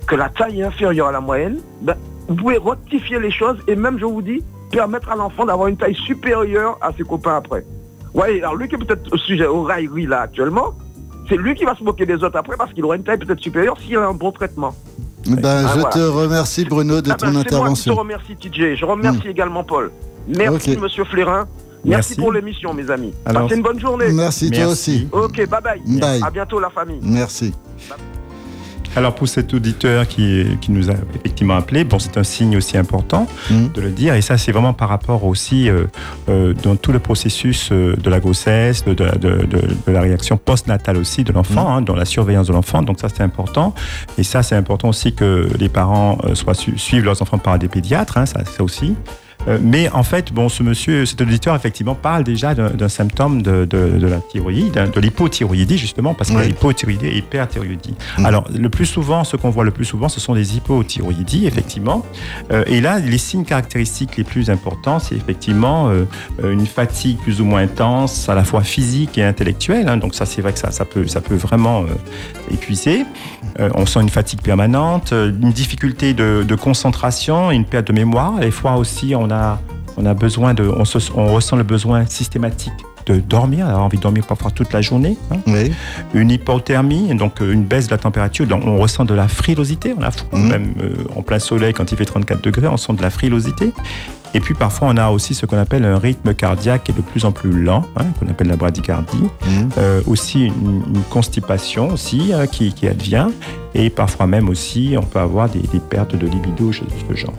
[0.08, 1.96] que la taille est inférieure à la moyenne, ben,
[2.28, 5.78] vous pouvez rectifier les choses et même, je vous dis, permettre à l'enfant d'avoir une
[5.78, 7.64] taille supérieure à ses copains après.
[8.14, 10.74] Ouais, alors lui qui est peut-être au sujet au raillerie là actuellement,
[11.28, 13.42] c'est lui qui va se moquer des autres après parce qu'il aura une taille peut-être
[13.42, 14.74] supérieure s'il a un bon traitement.
[15.28, 15.90] Ben, Ah, je voilà.
[15.90, 17.96] te remercie Bruno de Ah ton ben, c'est moi qui te intervention.
[17.96, 18.76] remercie TJ.
[18.76, 19.92] Je remercie également Paul.
[20.28, 20.80] Merci Ok.
[20.82, 21.46] Monsieur Flérin.
[21.86, 22.16] Merci, Merci.
[22.16, 23.14] pour l'émission mes amis.
[23.26, 24.12] Alors, Passez une bonne journée.
[24.12, 24.72] Merci, toi Merci.
[24.72, 25.08] aussi.
[25.12, 25.82] Ok, bye bye.
[26.00, 26.22] Bye.
[26.24, 27.00] À bientôt la famille.
[27.02, 27.54] Merci.
[28.98, 32.78] Alors pour cet auditeur qui, qui nous a effectivement appelé, bon c'est un signe aussi
[32.78, 33.72] important Mhm.
[33.74, 35.84] de le dire et ça c'est vraiment par rapport aussi euh,
[36.30, 40.00] euh, dans tout le processus euh, de la grossesse, de, de, de- de- de la
[40.00, 42.84] réaction postnatale aussi de l'enfant, hein, dans la surveillance de l'enfant.
[42.84, 43.76] Donc ça c'est important
[44.18, 47.60] et ça c'est important aussi que les parents euh, soient su- suivent leurs enfants par
[47.60, 48.96] des pédiatres, hein, ça, ça aussi.
[49.48, 53.66] Euh, mais en fait, bon, ce monsieur, cet auditeur, effectivement, parle déjà d'un symptôme de,
[53.66, 57.96] de- de la thyroïde, hein, de l'hypothyroïdie, justement, parce qu'il y a hypothyroïdie et hyperthyroïdie.
[58.18, 58.26] Mhm.
[58.26, 62.06] Alors, le plus souvent, ce qu'on voit le plus souvent, ce sont des hypothyroïdies, effectivement.
[62.52, 66.06] Euh, et là, les signes caractéristiques les plus importants, c'est effectivement euh,
[66.44, 69.88] une fatigue plus ou moins intense, à la fois physique et intellectuelle.
[69.90, 69.98] hein.
[69.98, 71.86] donc ça, c'est vrai que ça, ça, peut, ça peut vraiment
[72.52, 73.06] épuiser.
[73.60, 78.34] On sent une fatigue permanente, une difficulté de, de concentration, une perte de mémoire.
[78.40, 79.35] Des fois aussi, on a,
[79.98, 82.74] on a besoin de, on, se- on ressent le besoin systématique
[83.06, 85.16] de dormir, avoir envie de dormir parfois toute la journée.
[85.32, 85.72] hein Oui.
[86.16, 88.48] une hypothermie, donc euh, une baisse de la température.
[88.48, 90.48] Donc, on ressent de la frilosité, on a froid, Mhm.
[90.50, 93.72] même euh, en plein soleil quand il fait 34 degrés, on sent de la frilosité.
[94.34, 97.02] Et puis parfois on a aussi ce qu'on appelle un rythme cardiaque qui est de
[97.02, 99.18] plus en plus lent, hein, qu'on appelle la bradycardie.
[99.46, 99.70] Mhm.
[99.78, 103.28] Euh, aussi une, une constipation aussi qui, qui advient.
[103.76, 107.34] Et parfois même aussi on peut avoir des, des pertes de libido, ce, ce genre.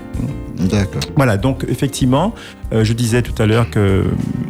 [0.58, 1.02] D'accord.
[1.16, 2.34] Voilà, donc effectivement,
[2.72, 4.02] euh, je disais tout à l'heure que euh,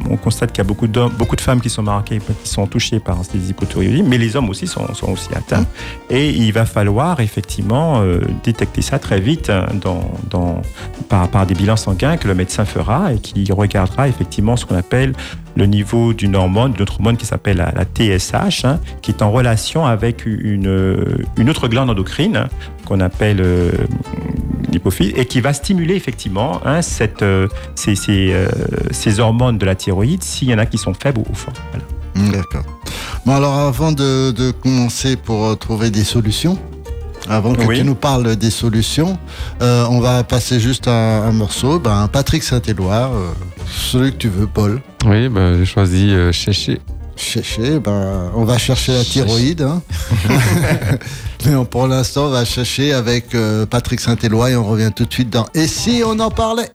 [0.09, 2.66] on constate qu'il y a beaucoup d'hommes, beaucoup de femmes qui sont marquées, qui sont
[2.66, 5.66] touchées par ces hypothyroïdies, mais les hommes aussi sont, sont aussi atteints.
[6.09, 10.62] Et il va falloir effectivement euh, détecter ça très vite hein, dans, dans,
[11.09, 14.77] par, par des bilans sanguins que le médecin fera et qui regardera effectivement ce qu'on
[14.77, 15.12] appelle
[15.56, 19.30] le niveau d'une hormone, d'une autre hormone qui s'appelle la, TSH, hein, qui est en
[19.30, 22.48] relation avec une, une autre glande endocrine hein,
[22.84, 23.70] qu'on appelle euh,
[24.70, 26.80] l'hypophyse et qui va stimuler effectivement hein,
[27.22, 31.34] euh, ces, euh, hormones de la thyroïde s'il y en a qui sont faibles ou
[31.34, 31.60] fortes.
[31.72, 32.28] Voilà.
[32.28, 32.64] Mm, D'accord.
[33.24, 36.58] Bon, alors avant de, commencer pour euh, trouver des solutions,
[37.28, 37.78] avant que Oui.
[37.78, 39.18] tu nous parles des solutions,
[39.62, 41.78] euh, on va passer juste un, un morceau.
[41.78, 43.30] Ben, Patrick Saint-Éloi, euh,
[43.70, 44.80] celui que tu veux, Paul.
[45.06, 46.80] Oui, bah, j'ai choisi euh, Chéché.
[47.18, 49.62] Chercher, ben, on va chercher la thyroïde.
[49.62, 49.80] hein.
[51.46, 55.06] Mais on- pour l'instant, on va chercher avec euh, Patrick Saint-Éloi et on revient tout
[55.06, 56.70] de suite dans Et si on en parlait?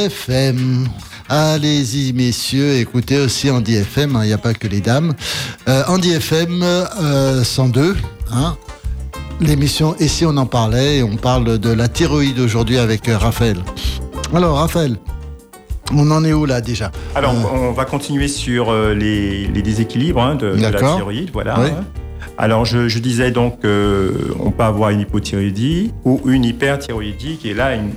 [0.00, 0.88] Andy FM.
[1.28, 4.18] Allez-y, messieurs, écoutez aussi Andy FM.
[4.22, 5.12] Il n'y a pas que les dames.
[5.68, 7.96] Euh, Andy FM euh, 102.
[8.32, 8.56] Hein,
[9.42, 13.18] L'émission Et si on en parlait Et on parle de la thyroïde aujourd'hui avec euh,
[13.18, 13.58] Raphaël.
[14.34, 14.96] Alors, Raphaël,
[15.94, 16.90] on en est où là déjà?
[17.14, 21.28] Alors, Euh, on va continuer sur euh, les, les déséquilibres hein, de, de la thyroïde.
[21.32, 21.60] Voilà.
[21.60, 21.68] Oui.
[21.68, 21.84] hein.
[22.38, 27.54] Alors, je, je disais donc qu'on peut avoir une hypothyroïdie ou une hyperthyroïdie qui est
[27.54, 27.90] là, une,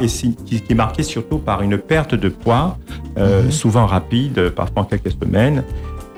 [0.00, 0.08] et
[0.46, 2.78] qui, est marquée surtout par une perte de poids,
[3.18, 3.50] euh, Mhm.
[3.50, 5.64] souvent rapide, parfois en quelques semaines,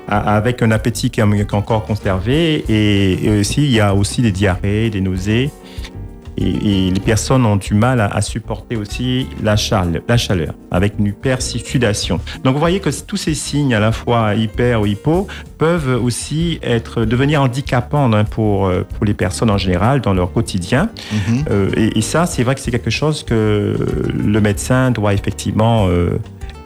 [0.07, 2.63] a- avec un appétit qui est qui est encore conservé.
[2.69, 5.49] Et, et aussi, il y a aussi des diarrhées, des nausées.
[6.37, 10.53] Et, et les personnes ont du mal à, à supporter aussi la, chale- la chaleur,
[10.71, 12.19] avec une hypersudation.
[12.43, 16.59] Donc vous voyez que tous ces signes, à la fois hyper ou hypo, peuvent aussi
[16.61, 20.89] être devenir handicapants hein, pour, euh, pour les personnes en général dans leur quotidien.
[21.11, 21.45] mhm.
[21.49, 23.75] Euh, et, et ça, c'est vrai que c'est quelque chose que
[24.13, 26.19] le médecin doit effectivement euh,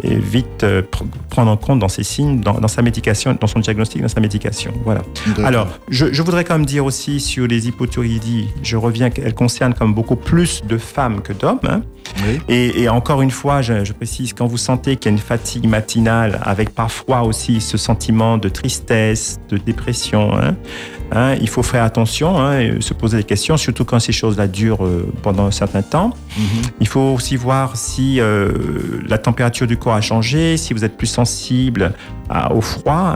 [0.03, 3.47] et vite euh, pr- prendre en compte dans ses signes, dans, dans sa médication, dans
[3.47, 4.73] son diagnostic, dans sa médication.
[4.83, 5.01] Voilà.
[5.43, 9.73] Alors, je, je voudrais quand même dire aussi sur les hypothyroïdies, je reviens qu'elles concernent
[9.73, 11.59] comme beaucoup plus de femmes que d'hommes.
[11.67, 11.81] hein.
[12.25, 12.39] Oui.
[12.49, 15.21] Et, et encore une fois, je, je précise, quand vous sentez qu'il y a une
[15.23, 20.55] fatigue matinale, avec parfois aussi ce sentiment de tristesse, de dépression, hein,
[21.11, 24.47] hein, il faut faire attention, hein, et se poser des questions, surtout quand ces choses-là
[24.47, 26.11] durent euh, pendant un certain temps.
[26.37, 26.43] Mhm.
[26.79, 28.51] Il faut aussi voir si euh,
[29.07, 31.93] la température du corps a changé, si vous êtes plus sensible
[32.29, 33.15] à- au froid.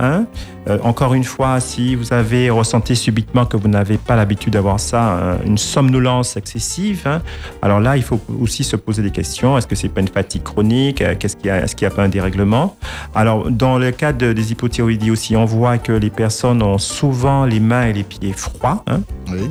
[0.67, 4.79] Euh, encore une fois, si vous avez ressenti subitement que vous n'avez pas l'habitude d'avoir
[4.79, 7.21] ça, une somnolence excessive,
[7.61, 9.57] alors là, il faut aussi se poser des questions.
[9.57, 11.01] Est-ce que c'est pas une fatigue chronique?
[11.01, 12.75] Euh, Qu'est-ce qu'il y a Est-ce qu'il n'y a pas un dérèglement?
[13.13, 17.45] Alors, dans le cas de- des hypothyroïdies aussi, on voit que les personnes ont souvent
[17.45, 18.83] les mains et les pieds froids.
[18.87, 19.01] hein.
[19.31, 19.49] Oui.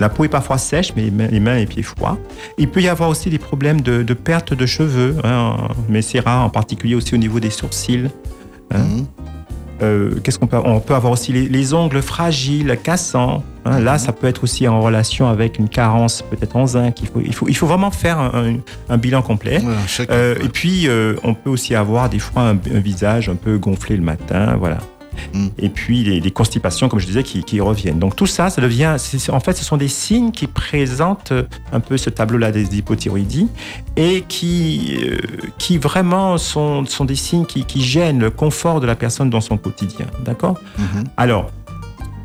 [0.00, 2.18] La peau est parfois sèche, mais les mains, et les pieds froids.
[2.58, 5.56] Il peut y avoir aussi des problèmes de, de perte de cheveux, hein,
[5.88, 8.10] mais c'est rare, en particulier aussi au niveau des sourcils.
[8.72, 8.78] Hein.
[8.78, 9.06] Mhm.
[9.82, 13.42] Euh, Qu'est-ce qu'on peut On peut avoir aussi les, les ongles fragiles, cassants.
[13.64, 13.80] hein.
[13.80, 17.00] Là, ça peut être aussi en relation avec une carence, peut-être en zinc.
[17.02, 19.60] Il faut, il faut, il faut vraiment faire un, bilan complet.
[19.86, 20.12] Chacun.
[20.12, 23.58] Euh, et puis, euh, on peut aussi avoir des fois un, un visage un peu
[23.58, 24.78] gonflé le matin, voilà.
[25.32, 25.46] Mm.
[25.58, 27.98] Et puis les, les constipations, comme je disais, qui, qui reviennent.
[27.98, 28.96] Donc tout ça, ça devient,
[29.28, 31.32] en fait, ce sont des signes qui présentent
[31.72, 33.48] un peu ce tableau-là des hypothyroïdies
[33.96, 35.18] et qui, euh,
[35.58, 39.40] qui vraiment sont, sont des signes qui, qui gênent le confort de la personne dans
[39.40, 40.06] son quotidien.
[40.24, 40.58] D'accord?
[40.78, 41.04] Mhm.
[41.16, 41.50] Alors,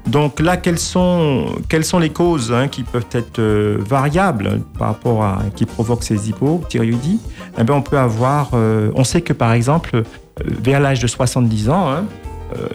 [0.07, 4.87] Donc là, quelles sont, quelles sont les causes hein, qui peuvent être euh, variables par
[4.87, 7.19] rapport à qui provoquent ces hypothyroïdies?
[7.59, 10.01] Eh bien, On peut avoir, euh, on sait que par exemple, euh,
[10.39, 12.28] vers l'âge de 70 ans, hein, euh,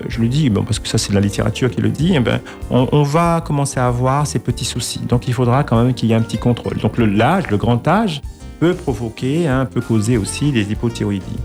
[0.09, 2.41] je le dis bon, parce que ça c'est la littérature qui le dit, eh ben,
[2.71, 5.01] on, on, va commencer à avoir ces petits soucis.
[5.01, 6.79] Donc il faudra quand même qu'il y ait un petit contrôle.
[6.79, 8.23] Donc l'âge, le, le grand âge,
[8.61, 11.41] peut provoquer, hein, peut causer aussi des hypothyroïdies.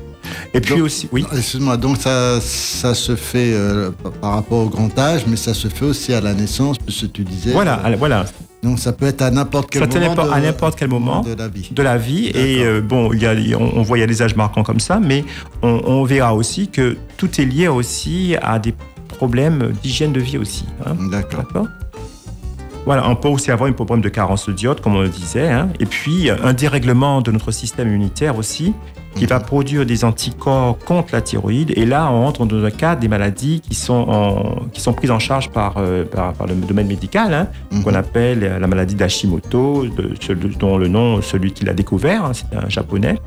[0.53, 1.25] Et puis donc, aussi, oui.
[1.35, 5.67] Excuse-moi, donc ça, ça se fait euh, par rapport au grand âge, mais ça se
[5.67, 7.51] fait aussi à la naissance, puisque tu disais.
[7.51, 8.25] Voilà, euh, voilà.
[8.63, 10.15] Donc ça peut être à n'importe quel moment.
[10.15, 11.69] De, à n'importe quel moment de la vie.
[11.71, 12.27] De la vie.
[12.27, 14.63] Et euh, bon, il y a, on, on, voit il y a des âges marquants
[14.63, 15.23] comme ça, mais
[15.61, 18.73] on, on, verra aussi que tout est lié aussi à des
[19.07, 20.65] problèmes d'hygiène de vie aussi.
[20.85, 20.95] Hein.
[21.09, 21.67] D'accord.
[22.85, 25.49] Voilà, on peut aussi avoir un problème de carence de diode, comme on le disait,
[25.49, 25.69] hein.
[25.79, 28.73] et puis un dérèglement de notre système immunitaire aussi,
[29.19, 31.73] qui va produire des anticorps contre la thyroïde.
[31.75, 35.11] Et là, on entre dans un cas des maladies qui sont, en, qui sont prises
[35.11, 37.83] en charge par, euh, par, par, le domaine médical, hein, mm -hmm.
[37.83, 39.85] qu'on appelle la maladie d'Hashimoto,
[40.59, 43.17] dont le nom, celui qui l'a découvert, hein, c'est un japonais.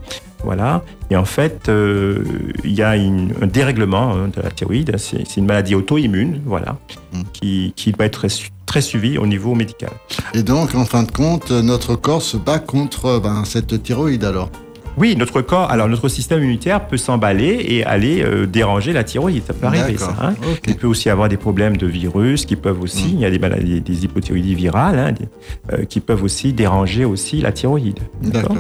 [0.45, 0.82] Voilà.
[1.11, 2.24] Et en fait, euh,
[2.64, 4.97] il y a une, un dérèglement hein, de la thyroïde.
[4.99, 6.72] C'est une maladie auto-immune, voilà,
[7.12, 7.20] mmh.
[7.36, 8.26] qui, qui doit être
[8.66, 9.93] très suivie au niveau médical.
[10.34, 14.51] Et donc, en fin de compte, notre corps se bat contre ben, cette thyroïde alors?
[14.99, 19.43] Oui, notre corps, alors notre système immunitaire peut s'emballer et aller euh, déranger la thyroïde.
[19.47, 20.14] Ça peut arriver, ça.
[20.20, 20.34] Hein.
[20.43, 20.72] Okay.
[20.72, 23.14] Il peut aussi avoir des problèmes de virus qui peuvent aussi, mmh.
[23.14, 25.28] il y a des maladies, des hypothyroïdies virales hein, des,
[25.72, 28.01] euh, qui peuvent aussi déranger aussi la thyroïde.
[28.22, 28.57] D'accord.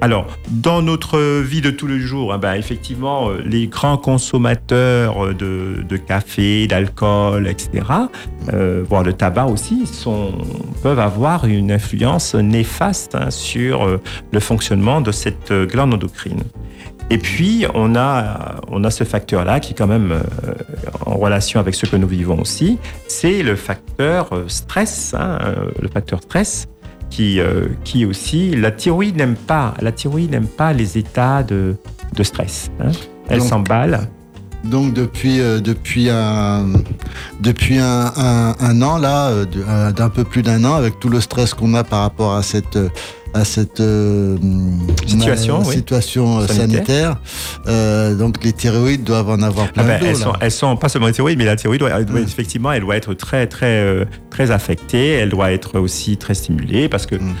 [0.00, 5.82] Alors, dans notre vie de tous les jours, hein, ben, effectivement, les grands consommateurs de,
[5.88, 7.84] de café, d'alcool, etc.,
[8.52, 10.32] euh, voire de tabac aussi, sont,
[10.82, 16.42] peuvent avoir une influence néfaste sur le fonctionnement de cette glande endocrine.
[17.10, 20.22] Et puis, on a, on a ce facteur-là qui est quand même euh,
[21.04, 25.38] en relation avec ce que nous vivons aussi, c'est le facteur stress, hein,
[25.80, 26.68] le facteur stress,
[27.10, 31.76] qui, euh, qui aussi, la thyroïde n'aime pas, la thyroïde n'aime pas les états de,
[32.14, 32.70] de stress.
[32.80, 32.92] Hein.
[33.28, 34.08] Elle s'emballe.
[34.64, 36.66] Donc depuis euh, depuis un
[37.40, 39.44] depuis un, un, un an là,
[39.90, 42.78] d'un peu plus d'un an, avec tout le stress qu'on a par rapport à cette
[43.34, 44.36] à cette euh,
[45.06, 45.74] situation, euh, oui.
[45.74, 46.56] situation sanitaire.
[46.56, 47.16] sanitaire.
[47.66, 50.88] Euh, donc les thyroïdes doivent en avoir plein ah ben, elles, sont, elles sont pas
[50.88, 52.24] seulement les thyroïdes, mais la thyroïde doit, elle doit, mmh.
[52.24, 55.12] effectivement, elle doit être très très euh, très affectée.
[55.12, 57.34] Elle doit être aussi très stimulée parce que mmh.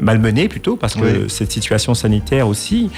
[0.00, 1.24] malmenée plutôt parce que oui.
[1.28, 2.90] cette situation sanitaire aussi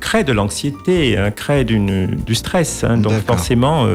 [0.00, 2.84] crée de l'anxiété, hein, crée du stress.
[2.84, 3.86] Hein, donc forcément.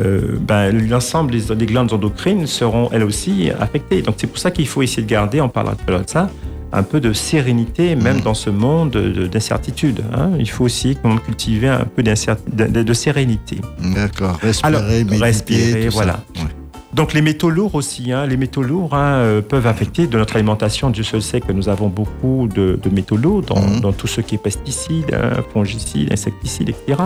[0.00, 4.00] Euh, ben, l'ensemble des, des, glandes endocrines seront elles aussi affectées.
[4.00, 6.10] Donc c'est pour ça qu'il faut essayer de garder, on parlera tout à l'heure de
[6.10, 6.30] ça,
[6.72, 8.22] un peu de sérénité, même mmh.
[8.22, 8.96] dans ce monde
[9.30, 10.02] d'incertitude.
[10.12, 10.30] Hein.
[10.38, 13.58] Il faut aussi cultiver un peu de, de, sérénité.
[13.94, 14.38] D'accord.
[14.42, 16.20] Respirer, Alors, méditer, respirer, voilà.
[16.36, 16.61] Ouais.
[16.94, 20.36] Donc les métaux lourds aussi, hein, les métaux lourds hein, euh, peuvent affecter de notre
[20.36, 20.90] alimentation.
[20.90, 23.80] Dieu seul sait que nous avons beaucoup de, de métaux lourds dans, mmh.
[23.80, 27.04] dans, tout ce qui est pesticides, hein, fongicides, insecticides, etc.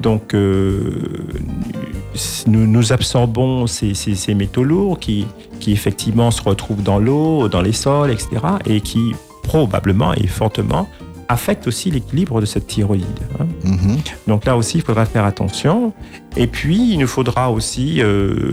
[0.00, 0.90] Donc euh,
[2.48, 5.26] nous, nous, absorbons ces, ces, ces, métaux lourds qui,
[5.60, 8.30] qui effectivement se retrouvent dans l'eau, dans les sols, etc.
[8.66, 9.14] et qui
[9.44, 10.88] probablement et fortement
[11.30, 13.20] affecte aussi l'équilibre de cette thyroïde.
[13.38, 13.46] Hein.
[13.64, 13.70] Mmh.
[13.70, 13.98] -hmm.
[14.26, 15.92] Donc là aussi, il faudra faire attention.
[16.36, 18.52] Et puis, il nous faudra aussi euh,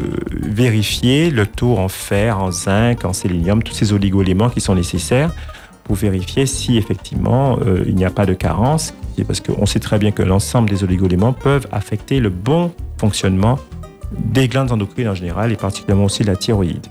[0.61, 5.31] vérifier le taux en fer, en zinc, en sélénium, tous ces oligoéléments qui sont nécessaires
[5.85, 8.93] pour vérifier si effectivement euh, il n'y a pas de carence,
[9.27, 12.63] parce qu'on sait très bien que l'ensemble des oligoéléments peuvent affecter le bon
[13.01, 13.57] fonctionnement
[14.37, 16.87] des glandes endocrines en général et particulièrement aussi la thyroïde.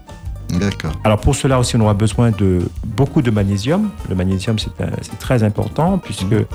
[0.51, 0.92] D'accord.
[1.05, 3.90] Alors pour cela aussi, on aura besoin de beaucoup de magnésium.
[4.09, 6.47] Le magnésium, c'est très important puisque mmh.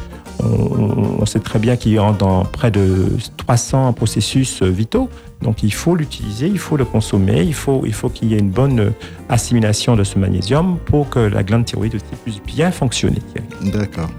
[0.44, 5.10] on, on, sait très bien qu'il y a dans près de 300 processus vitaux.
[5.42, 8.39] Donc il faut l'utiliser, il faut le consommer, il faut il faut qu'il y ait
[8.39, 8.94] une bonne
[9.28, 13.20] assimilation de ce magnésium pour que la glande thyroïde puisse bien fonctionner.
[13.62, 14.10] D'accord.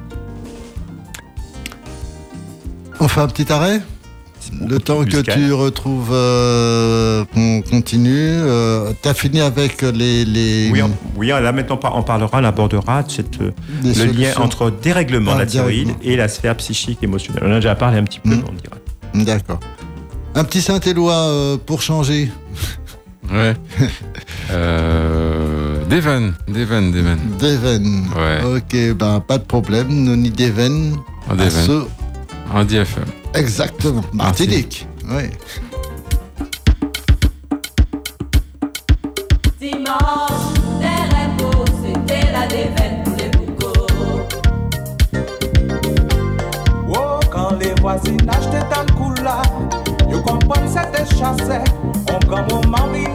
[3.00, 3.80] On fait un petit arrêt?
[4.60, 10.24] Le temps que tu retrouves, euh, qu'on continue, euh, tu as fini avec les.
[10.24, 10.70] les...
[10.72, 14.20] Oui, on, oui, là maintenant on parlera, on abordera cette, le solutions.
[14.20, 17.42] lien entre dérèglement ah, de la thyroïde et la sphère psychique émotionnelle.
[17.46, 18.44] On a déjà parlé un petit peu, mmh.
[18.48, 19.24] on dira.
[19.24, 19.60] D'accord.
[20.34, 22.30] Un petit Saint-Éloi euh, pour changer.
[23.30, 23.54] Ouais.
[24.50, 27.16] euh, Devon, Devon, Devon.
[27.38, 28.02] Devon.
[28.16, 28.56] Ouais.
[28.56, 29.88] Ok, ben pas de problème.
[29.88, 30.92] Noni Devon.
[31.28, 31.86] En Devon.
[32.54, 33.04] En DFM.
[33.34, 34.02] Exactement.
[34.12, 34.86] Martinique.
[35.08, 35.30] Oui.
[39.58, 43.86] Dimanche, des repos, c'était la déveine pour les boucots.
[46.90, 49.40] Oh, quand les voisinages étaient dans le coup là,
[50.10, 51.60] je comprends c'était chassé.
[52.10, 53.06] On comme au mari,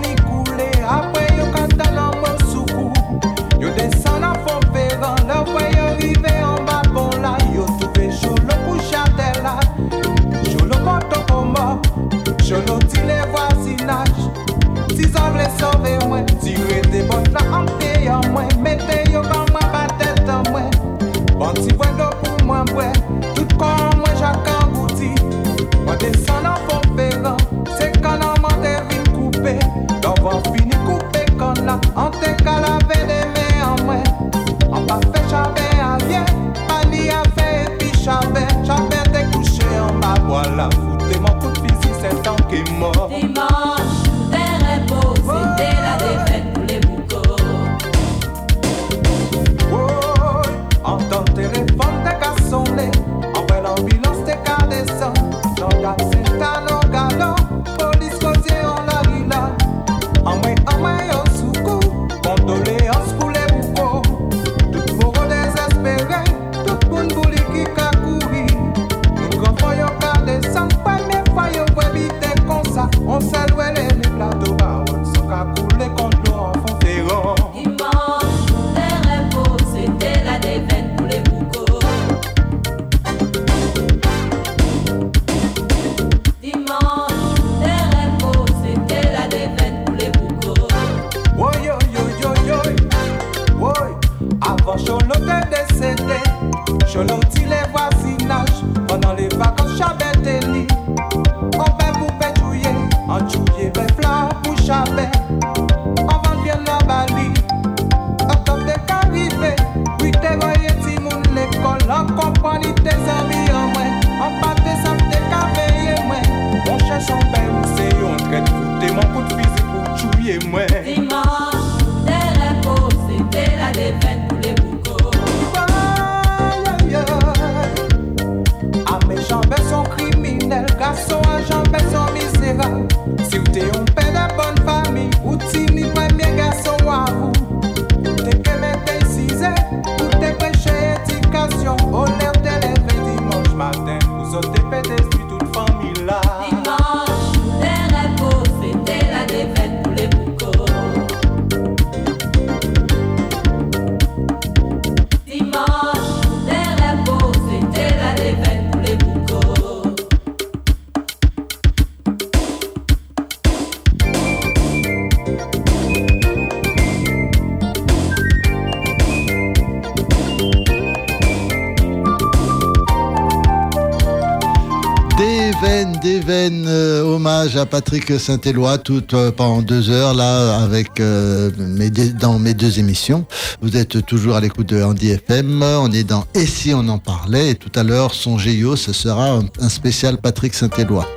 [177.65, 182.79] Patrick Saint-Éloi, tout euh, pendant deux heures là, avec euh, mes deux- dans mes deux
[182.79, 183.25] émissions.
[183.61, 185.61] Vous êtes toujours à l'écoute de Andy FM.
[185.63, 187.51] On est dans Et si on en parlait?
[187.51, 191.07] Et tout à l'heure, son Géo, ce sera un, spécial Patrick Saint-Éloi.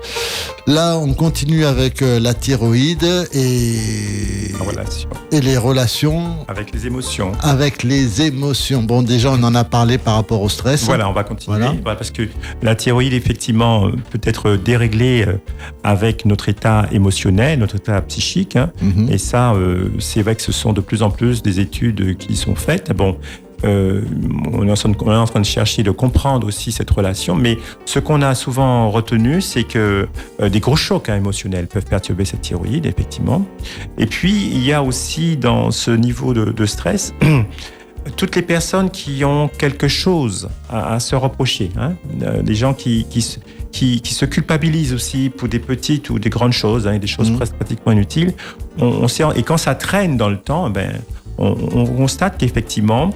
[0.67, 7.33] Là, on continue avec euh, la thyroïde et, relation et les relations avec les émotions.
[7.43, 8.83] avec les émotions.
[8.83, 10.85] Bon, déjà, on en a parlé par rapport au stress.
[10.85, 11.59] Voilà, on va continuer.
[11.59, 11.75] Voilà.
[11.83, 12.23] Voilà, parce que
[12.63, 15.37] la thyroïde, effectivement, euh, peut être déréglée euh,
[15.85, 18.57] avec notre état émotionnel, notre état psychique.
[18.57, 18.71] hein.
[18.83, 19.09] Mhm.
[19.11, 22.37] Et ça, euh, c'est vrai que ce sont de plus en plus des études qui
[22.37, 22.93] sont faites.
[22.93, 23.17] Bon,
[23.65, 24.03] euh,
[24.53, 26.91] on, est en train de, on est en train de chercher de comprendre aussi cette
[26.91, 30.09] relation, mais ce qu'on a souvent retenu, c'est que
[30.41, 33.45] euh, des gros chocs hein, émotionnels peuvent perturber cette thyroïde, effectivement.
[33.99, 37.13] Et puis, il y a aussi dans ce niveau de, de stress,
[38.17, 41.93] toutes les personnes qui ont quelque chose à, à se reprocher, hein,
[42.23, 43.41] euh, des gens qui, qui, se-
[43.73, 47.31] qui, qui se culpabilisent aussi pour des petites ou des grandes choses, hein, des choses
[47.37, 48.33] presque pratiquement inutiles.
[48.79, 50.93] On, on sait, et quand ça traîne dans le temps, eh ben,
[51.39, 53.11] on, on constate qu'effectivement,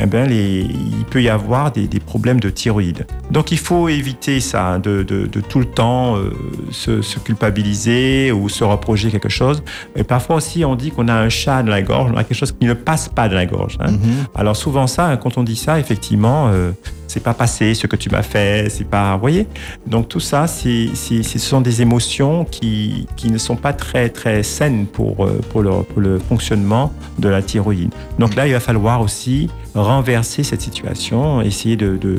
[0.00, 3.06] eh ben, les, il peut y avoir des, des problèmes de thyroïde.
[3.30, 6.30] Donc il faut éviter ça, hein, de, de, de tout le temps euh,
[6.70, 9.62] se, se culpabiliser ou se reprocher quelque chose.
[9.96, 12.38] Et parfois aussi, on dit qu'on a un chat dans la gorge, on a quelque
[12.38, 13.76] chose qui ne passe pas dans la gorge.
[13.80, 13.90] hein.
[13.92, 14.26] Mhm.
[14.34, 16.70] Alors souvent ça, hein, quand on dit ça, effectivement, euh,
[17.08, 19.46] c'est pas passé ce que tu m'as fait, c'est pas, vous voyez.
[19.86, 24.08] Donc tout ça, c'est, c'est- ce sont des émotions qui, qui ne sont pas très
[24.10, 27.92] très saines pour euh, pour le, pour le fonctionnement de la thyroïde.
[28.20, 32.18] Donc là, il va falloir aussi renverser cette situation, essayer de, de,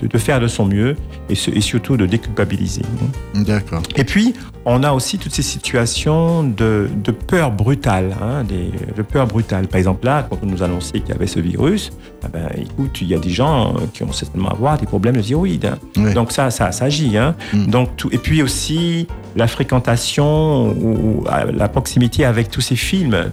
[0.00, 0.96] de, de faire de son mieux
[1.28, 2.82] et, se- et surtout de déculpabiliser.
[3.34, 3.82] D'accord.
[3.96, 4.34] Et puis,
[4.64, 9.66] on a aussi toutes ces situations de, de peur brutale, hein, des, de peur brutale.
[9.66, 11.90] Par exemple, là, quand on nous annonçait qu'il y avait ce virus,
[12.24, 15.22] ah ben, écoute, il y a des gens qui ont certainement avoir des problèmes de
[15.22, 15.66] thyroïde.
[15.66, 15.78] hein.
[15.96, 16.14] Oui.
[16.14, 17.16] Donc ça, ça, ça agit.
[17.16, 17.34] Hein.
[17.52, 17.66] Mm.
[17.66, 23.32] Donc tout, et puis aussi la fréquentation ou, ou, la proximité avec tous ces films,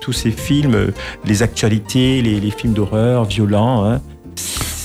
[0.00, 0.92] tous ces films,
[1.24, 3.84] les actualités, les, les films d'horreur violents.
[3.84, 4.00] Hein.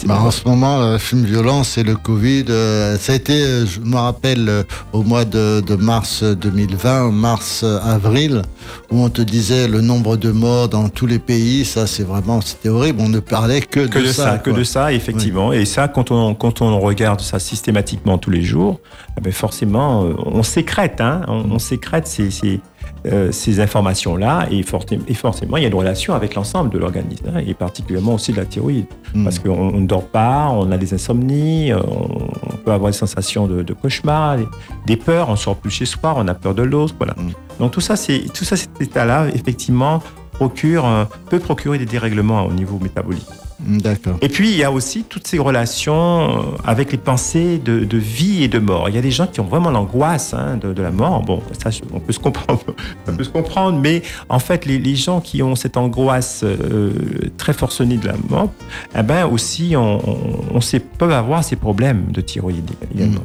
[0.05, 2.45] Bah, en ce moment, le film violent, c'est le Covid.
[2.49, 7.09] euh, ça a été, euh, je me rappelle, euh, au mois de, de mars 2020,
[7.11, 8.43] mars-avril,
[8.91, 11.65] où on te disait le nombre de morts dans tous les pays.
[11.65, 13.01] Ça, c'est vraiment, c'était horrible.
[13.01, 15.51] On ne parlait que, que de, ça, que de ça, effectivement.
[15.53, 18.79] Et ça, quand on, quand on regarde ça systématiquement tous les jours,
[19.17, 22.59] eh ben forcément, euh, on sécrète, hein, on, on sécrète ces, ces,
[23.05, 27.41] euh, ces informations-là, et, forcément, il y a une relation avec l'ensemble de l'organisme, hein,
[27.45, 28.85] et particulièrement aussi de la thyroïde.
[29.13, 29.23] Mm.
[29.23, 32.91] Parce qu'on on ne dort pas, on a des insomnies, euh, on, on peut avoir
[32.91, 34.47] des sensations de, de cauchemar, des,
[34.85, 37.13] des peurs, on sort plus chez soi, on a peur de l'autre, voilà.
[37.13, 37.31] Mm.
[37.59, 40.01] Donc tout ça, c'est tout ça, cet état-là, effectivement,
[40.37, 43.27] procure, euh, peut procurer des dérèglements au niveau métabolique.
[43.59, 44.17] Mm, D'accord.
[44.21, 47.97] Et puis, il y a aussi toutes ces relations euh, avec les pensées de, de
[47.97, 48.89] vie et de mort.
[48.89, 51.21] Il y a des gens qui ont vraiment l'angoisse hein, de, de la mort.
[51.21, 52.61] Bon, ça, on peut se comprendre,
[53.07, 56.91] on peut se comprendre, mais en fait, les, les gens qui ont cette angoisse euh,
[57.37, 58.51] très forcenée de la mort,
[58.97, 60.17] eh ben aussi, on, on,
[60.55, 63.23] on sait, peuvent avoir ces problèmes de thyroïde également.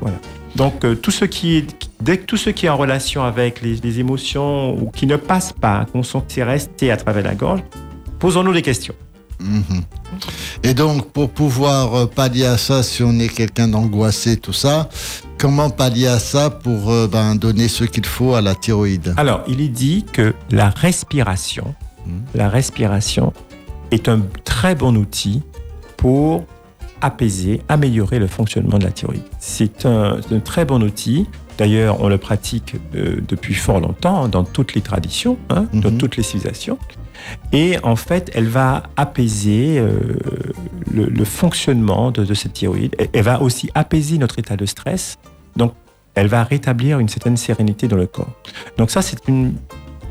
[0.00, 0.16] Voilà.
[0.56, 3.62] Donc, euh, tout ce qui est, dès que tout ce qui est en relation avec
[3.62, 7.60] les, les émotions ou qui ne passe pas, qu'on sent rester à travers la gorge,
[8.18, 8.94] posons-nous des questions.
[9.40, 9.82] Mhm.
[10.62, 14.88] Et donc, pour pouvoir euh, pallier à ça, si on est quelqu'un d'angoissé, tout ça,
[15.38, 19.14] comment pallier à ça pour euh, ben, donner ce qu'il faut à la thyroïde?
[19.16, 21.74] Alors, il est dit que la respiration,
[22.06, 22.22] Mhm.
[22.34, 23.32] la respiration
[23.92, 25.42] est un très bon outil
[25.96, 26.44] pour
[27.00, 29.22] apaiser, améliorer le fonctionnement de la thyroïde.
[29.40, 31.26] C'est un, un très bon outil.
[31.58, 35.98] D'ailleurs, on le pratique euh, depuis fort longtemps dans toutes les traditions, hein, dans Mhm.
[35.98, 36.78] toutes les civilisations.
[37.52, 40.16] Et en fait, elle va apaiser euh,
[40.92, 42.96] le, le fonctionnement de, de cette thyroïde.
[43.12, 45.18] Elle, va aussi apaiser notre état de stress.
[45.56, 45.72] Donc,
[46.14, 48.32] elle va rétablir une certaine sérénité dans le corps.
[48.76, 49.54] Donc ça, c'est une,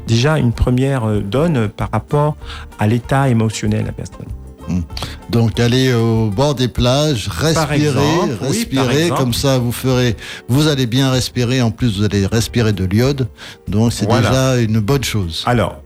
[0.08, 2.38] déjà une première euh, donne par rapport
[2.80, 4.26] à l'état émotionnel de la personne.
[5.30, 7.30] Donc allez au bord des plages,
[7.72, 9.22] exemple, oui, respirer, exemple.
[9.22, 10.16] comme ça vous ferez,
[10.50, 11.62] vous allez bien respirer.
[11.62, 13.28] En plus vous allez respirer de l'iode,
[13.68, 14.30] donc c'est Voilà.
[14.30, 15.44] déjà une bonne chose.
[15.46, 15.82] Alors,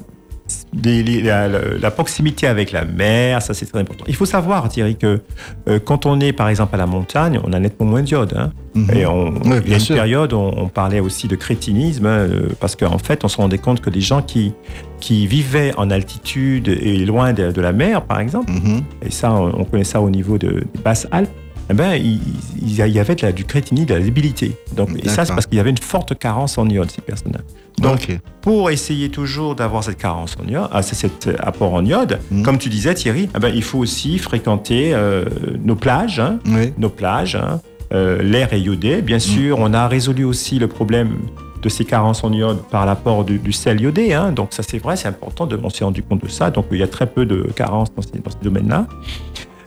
[0.83, 4.03] les- les- la, proximité avec la mer, ça c'est très important.
[4.07, 5.21] Il faut savoir, Thierry, que
[5.69, 8.33] euh, quand on est par exemple à la montagne, on a nettement moins d'iode.
[8.37, 8.51] hein.
[8.93, 9.95] Et on, Oui, il y a une sûr.
[9.95, 13.57] période, on, on parlait aussi de crétinisme, hein, euh, parce qu'en fait, on se rendait
[13.57, 14.53] compte que les gens qui,
[14.99, 18.81] qui vivaient en altitude et loin de, de la mer, par exemple, Mhm.
[19.05, 21.29] et ça, on, on connaît ça au niveau de, des basses Alpes,
[21.69, 22.19] eh ben, il,
[22.61, 24.55] il y avait de la- du crétinisme, de la débilité.
[24.75, 27.39] Donc, et ça, c'est parce qu'il y avait une forte carence en iode, ces personnes-là.
[27.79, 32.43] Donc, pour essayer toujours d'avoir cette carence en iode, ah, cet apport en iode, Mhm.
[32.43, 35.25] comme tu disais Thierry, eh ben, il faut aussi fréquenter euh,
[35.63, 36.71] nos plages, hein, Oui.
[36.77, 37.59] nos plages, hein,
[37.93, 39.01] euh, l'air est iodé.
[39.01, 41.17] Bien sûr, on a résolu aussi le problème
[41.61, 44.13] de ces carences en iode par l'apport du, du sel iodé.
[44.13, 44.31] hein.
[44.31, 46.51] Donc ça c'est vrai, c'est important, de, on s'est rendu compte de ça.
[46.51, 48.85] Donc il y a très peu de carences dans ces, dans ces domaines-là.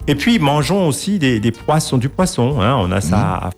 [0.09, 2.61] Et puis mangeons aussi des, des poissons, du poisson.
[2.61, 2.77] hein.
[2.81, 3.51] On a ça à-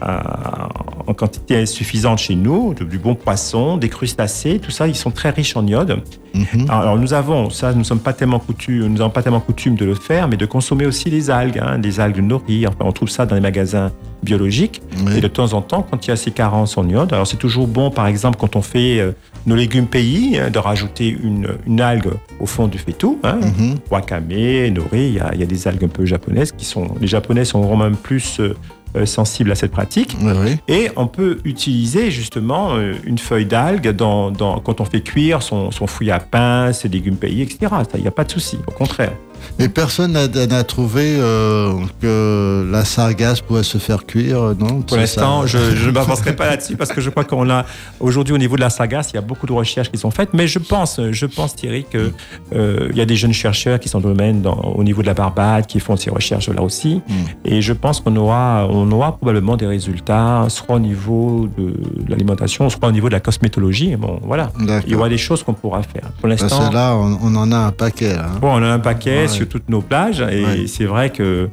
[0.00, 0.68] à-
[1.06, 5.10] en quantité suffisante chez nous, du, du bon poisson, des crustacés, tout ça, ils sont
[5.10, 6.00] très riches en iode.
[6.34, 6.66] Mhm.
[6.70, 9.84] Alors nous avons, ça, nous sommes pas tellement coutumes, nous n'avons pas tellement coutume de
[9.84, 12.66] le faire, mais de consommer aussi des algues, hein, des algues nourries.
[12.66, 14.80] Enfin, on trouve ça dans les magasins biologiques.
[15.16, 17.36] Et de temps en temps, quand il y a ces carences en iode, alors c'est
[17.36, 19.12] toujours bon, par exemple, quand on fait euh,
[19.46, 23.18] nos légumes pays, hein, de rajouter une, une algue au fond du faitout.
[23.24, 23.76] Hein, Mhm.
[23.90, 24.28] wakame,
[24.72, 26.88] nori, il y, a, il y a des algues un peu japonaises qui sont.
[27.00, 28.54] Les Japonais sont vraiment plus euh,
[28.96, 30.16] euh, sensibles à cette pratique.
[30.22, 30.56] Oui, oui.
[30.68, 35.42] Et on peut utiliser justement euh, une feuille d'algue dans, dans- quand on fait cuire
[35.42, 37.72] son, son fouille à pain, ses légumes pays, etc.
[37.94, 39.12] Il n'y a pas de souci, au contraire.
[39.58, 44.96] Et personne n'a trouvé euh, que la sargasse pouvait se faire cuire, euh, non Pour
[44.96, 47.64] l'instant, je je ne m'avancerai pas là-dessus parce que je crois qu'on a
[48.00, 50.30] aujourd'hui au niveau de la sargasse, il y a beaucoup de recherches qui sont faites.
[50.34, 52.12] Mais je pense, je pense Thierry, que
[52.54, 55.02] euh, il y a des jeunes chercheurs qui sont dans le domaine dans- au niveau
[55.02, 56.96] de la Barbade qui font ces recherches là aussi.
[57.06, 57.12] Mm.
[57.44, 61.74] Et je pense qu'on aura, on aura probablement des résultats, soit au niveau de
[62.08, 63.96] l'alimentation, soit au niveau de la cosmétologie.
[63.96, 64.50] Bon, voilà.
[64.86, 66.10] Il y aura des choses qu'on pourra faire.
[66.20, 68.14] Pour l'instant, là, on, on en a un paquet.
[68.14, 68.38] Hein.
[68.40, 69.28] Bon, on a un paquet Ouais.
[69.32, 70.66] Sur toutes nos plages et Ouais.
[70.66, 71.48] c'est vrai que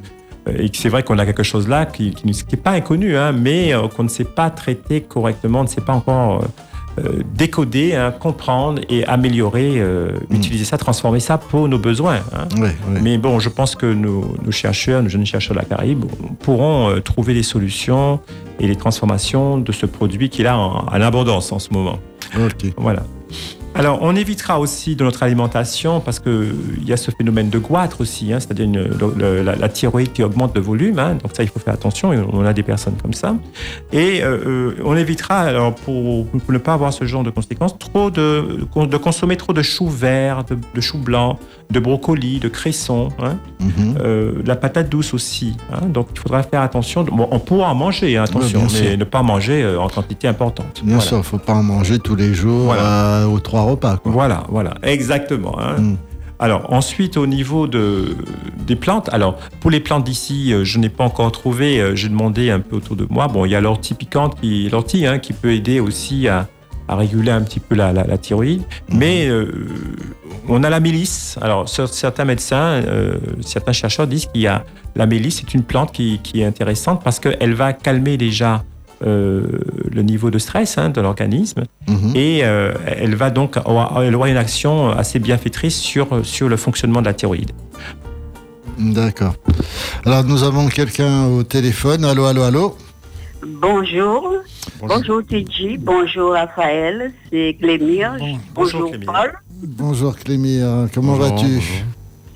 [0.58, 3.74] et c'est vrai qu'on a quelque chose là qui qui n'est pas inconnu, hein, mais
[3.74, 6.46] euh, qu'on ne sait pas traiter correctement, on ne sait pas encore euh,
[7.04, 10.34] euh, décoder, hein, comprendre et améliorer, euh, Mm.
[10.36, 12.16] utiliser ça, transformer ça pour nos besoins.
[12.34, 12.48] hein.
[12.58, 12.98] Oui, oui.
[13.02, 16.04] Mais bon, je pense que nos, nos chercheurs, nos jeunes chercheurs de la Caraïbe
[16.40, 18.18] pourront trouver des solutions
[18.58, 21.98] et les transformations de ce produit qu'il a en, en abondance en ce moment.
[22.36, 22.72] Ok.
[22.76, 23.02] Voilà.
[23.80, 28.02] Alors, on évitera aussi de notre alimentation parce qu'il y a ce phénomène de goitre
[28.02, 28.68] aussi, hein, c'est-à-dire
[29.16, 30.98] la, thyroïde qui augmente de volume.
[30.98, 32.10] hein, donc ça, il faut faire attention.
[32.30, 33.34] On a des personnes comme ça.
[33.90, 34.36] Et euh,
[34.76, 38.96] euh, on évitera, alors pour, ne pas avoir ce genre de conséquences, trop de, de
[38.98, 41.38] consommer trop de choux verts, de, de choux blancs,
[41.70, 43.94] de brocolis, de cressons, hein, Mhm.
[44.00, 45.56] euh, la patate douce aussi.
[45.72, 45.86] hein.
[45.86, 47.04] donc il faudra faire attention.
[47.04, 50.80] Bon, on pourra en manger, hein, attention, mais ne pas manger euh, en quantité importante.
[50.84, 51.00] Bien Voilà.
[51.08, 52.82] sûr, il ne faut pas en manger tous les jours Voilà.
[53.22, 53.96] euh, aux trois repas.
[53.98, 54.10] Quoi.
[54.12, 55.56] Voilà, voilà, exactement.
[55.78, 55.94] Mm.
[56.42, 58.16] Alors ensuite au niveau de,
[58.66, 62.60] des plantes, alors pour les plantes d'ici, je n'ai pas encore trouvé, j'ai demandé un
[62.60, 63.28] peu autour de moi.
[63.28, 66.48] Bon, il y a l'ortie piquante, qui, l'ortie, qui peut aider aussi à,
[66.90, 68.62] à réguler un petit peu la, la- la thyroïde.
[68.92, 69.46] Mais euh,
[70.48, 71.38] on a la mélisse.
[71.40, 74.64] Alors cer- certains médecins, euh, certains chercheurs disent qu'il y a
[74.96, 78.64] la mélisse, c'est une plante qui, qui est intéressante parce qu'elle va calmer déjà
[79.06, 79.44] euh,
[79.90, 82.12] le niveau de stress hein, de l'organisme Mhm.
[82.16, 86.56] et euh, elle va donc avoir, elle aura une action assez bienfaitrice sur, sur le
[86.56, 87.52] fonctionnement de la thyroïde.
[88.78, 89.34] D'accord.
[90.06, 92.04] Alors, nous avons quelqu'un au téléphone.
[92.04, 92.76] Allô, allô, allô?
[93.42, 94.34] Bonjour.
[94.80, 98.16] Bonjour TJ, bonjour Raphaël, c'est Clémire.
[98.54, 99.06] Bonjour, Bonjour, Clémire.
[99.12, 99.32] Paul.
[99.62, 101.60] Bonjour Clémie, euh, comment vas-tu.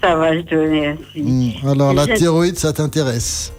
[0.03, 1.23] Ça va, je te remercie.
[1.63, 1.69] Mm.
[1.69, 3.53] Alors, la thyroïde, ça t'intéresse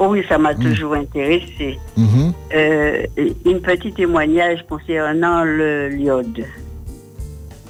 [0.00, 0.58] oui, ça m'a Mm.
[0.64, 1.78] toujours intéressé.
[1.96, 2.32] Mhm.
[2.56, 3.06] Euh,
[3.46, 6.38] une petite témoignage concernant le l'iode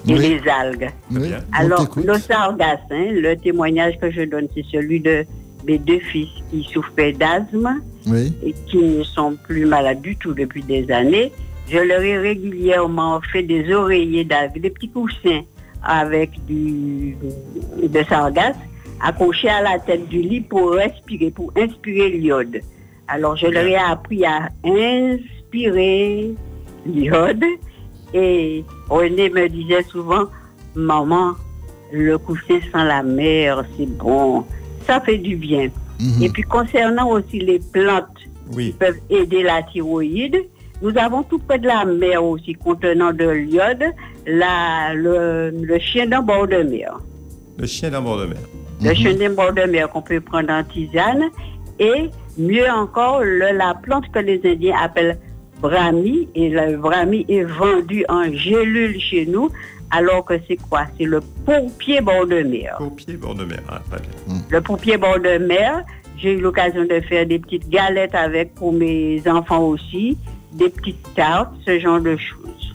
[0.08, 0.18] et Oui.
[0.18, 0.90] les algues.
[1.10, 5.26] Oui, Alors, le sargasse, hein, le témoignage que je donne, c'est celui de
[5.64, 10.34] mes deux fils qui souffraient d'asthme Oui, et qui ne sont plus malades du tout
[10.34, 11.32] depuis des années.
[11.68, 15.42] Je leur ai régulièrement fait des oreillers des petits coussins
[15.82, 17.16] avec du,
[17.82, 18.56] de sargasse.
[19.00, 22.60] accroché à la tête du lit pour respirer, pour inspirer l'iode.
[23.08, 26.34] Alors, je leur ai appris à inspirer
[26.86, 27.44] l'iode.
[28.14, 30.26] Et René me disait souvent,
[30.74, 31.32] maman,
[31.92, 34.44] le coussin sans la mer, c'est bon.
[34.92, 35.70] Ça fait du bien.
[36.00, 36.22] Mhm.
[36.22, 38.18] Et puis, concernant aussi les plantes
[38.54, 38.66] Oui.
[38.66, 40.36] qui peuvent aider la thyroïde,
[40.82, 43.84] nous avons tout près de la mer aussi, contenant de l'iode,
[44.26, 46.98] la- le, le chien d'un bord de mer.
[47.58, 48.38] Le chien d'un bord de mer.
[48.82, 51.24] Le chien d'un bord de mer qu'on peut prendre en tisane.
[51.78, 55.16] Et mieux encore, le- la plante que les Indiens appellent
[55.62, 56.28] brahmi.
[56.34, 59.50] Et le brahmi est vendu en gélule chez nous.
[59.90, 60.82] Alors que c'est quoi?
[60.98, 62.76] C'est le pompier bord de mer.
[62.78, 63.60] Paupier bord de mer.
[63.68, 64.40] Ah, très bien.
[64.48, 65.84] Le pompier bord de mer,
[66.18, 70.16] j'ai eu l'occasion de faire des petites galettes avec pour mes enfants aussi,
[70.52, 72.74] des petites tartes, ce genre de choses.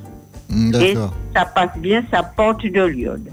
[0.49, 1.13] Mm, Et D'accord.
[1.35, 3.29] ça passe bien, ça porte de l'iode.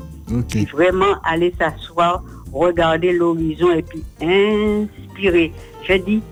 [0.72, 5.52] Vraiment aller s'asseoir, regarder l'horizon et puis inspirer.
[5.86, 6.22] Je dis,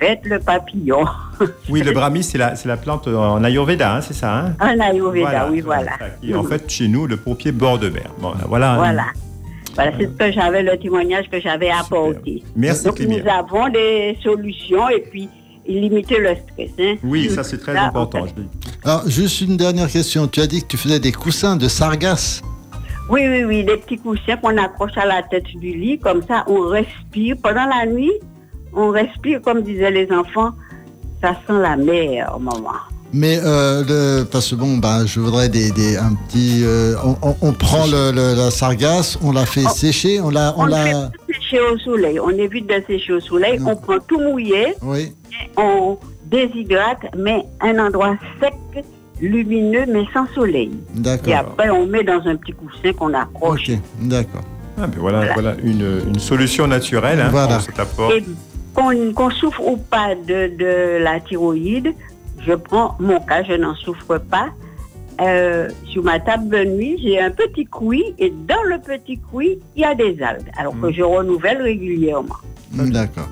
[0.00, 1.04] faites le papillon.
[1.68, 4.80] Oui, le brahmi, c'est la, c'est la plante en Ayurveda, hein, c'est ça hein Un
[4.80, 5.92] Ayurveda, oui, voilà.
[6.20, 8.10] Et en fait, chez nous, le paupier bord de mer.
[8.20, 8.74] Bon, voilà.
[8.74, 9.04] Voilà.
[9.76, 12.42] Voilà, c'est ce que j'avais, le témoignage que j'avais apporté.
[12.56, 13.22] Merci, Donc, Clémire.
[13.24, 15.28] nous avons des solutions et puis
[15.68, 16.70] limiter le stress.
[16.80, 16.96] hein.
[17.04, 18.22] Oui, ça, c'est très Là, important.
[18.22, 18.26] en.
[18.88, 20.26] Alors, juste une dernière question.
[20.26, 22.42] Tu as dit que tu faisais des coussins de sargasse.
[23.08, 26.42] Oui, oui, oui, des petits coussins qu'on accroche à la tête du lit, comme ça
[26.48, 27.36] on respire.
[27.40, 28.10] Pendant la nuit,
[28.72, 30.50] on respire, comme disaient les enfants,
[31.22, 32.72] ça sent la mer, maman.
[33.12, 36.60] Mais euh, le, parce que bon, bah, je voudrais des, des un petit.
[36.62, 39.70] euh, on, on- on prend le, le- la sargasse, on la fait Oh.
[39.74, 40.84] sécher, on la, on, la.
[40.84, 43.70] fait pas sécher au soleil, on évite de sécher au soleil, Non.
[43.70, 45.14] on prend tout mouillé, Oui.
[45.56, 45.96] on
[46.26, 48.52] déshydrate, mais un endroit sec,
[49.20, 50.70] lumineux, mais sans soleil.
[50.96, 51.34] Et D'accord.
[51.34, 53.70] après, on met dans un petit coussin qu'on accroche.
[53.70, 53.78] Ok.
[54.02, 54.42] D'accord.
[54.80, 55.32] Ah, ben voilà, Voilà.
[55.34, 57.54] voilà une, une solution naturelle hein, Voilà.
[57.56, 58.12] pour cet apport.
[58.12, 58.22] Et
[59.14, 61.92] qu'on souffre ou pas de, de la thyroïde,
[62.46, 64.48] je prends mon cas, je n'en souffre pas.
[65.20, 69.58] Euh, sur ma table de nuit, j'ai un petit couille et dans le petit couille,
[69.74, 70.46] il y a des algues.
[70.56, 72.36] Alors que je renouvelle régulièrement.
[72.72, 73.28] D'accord.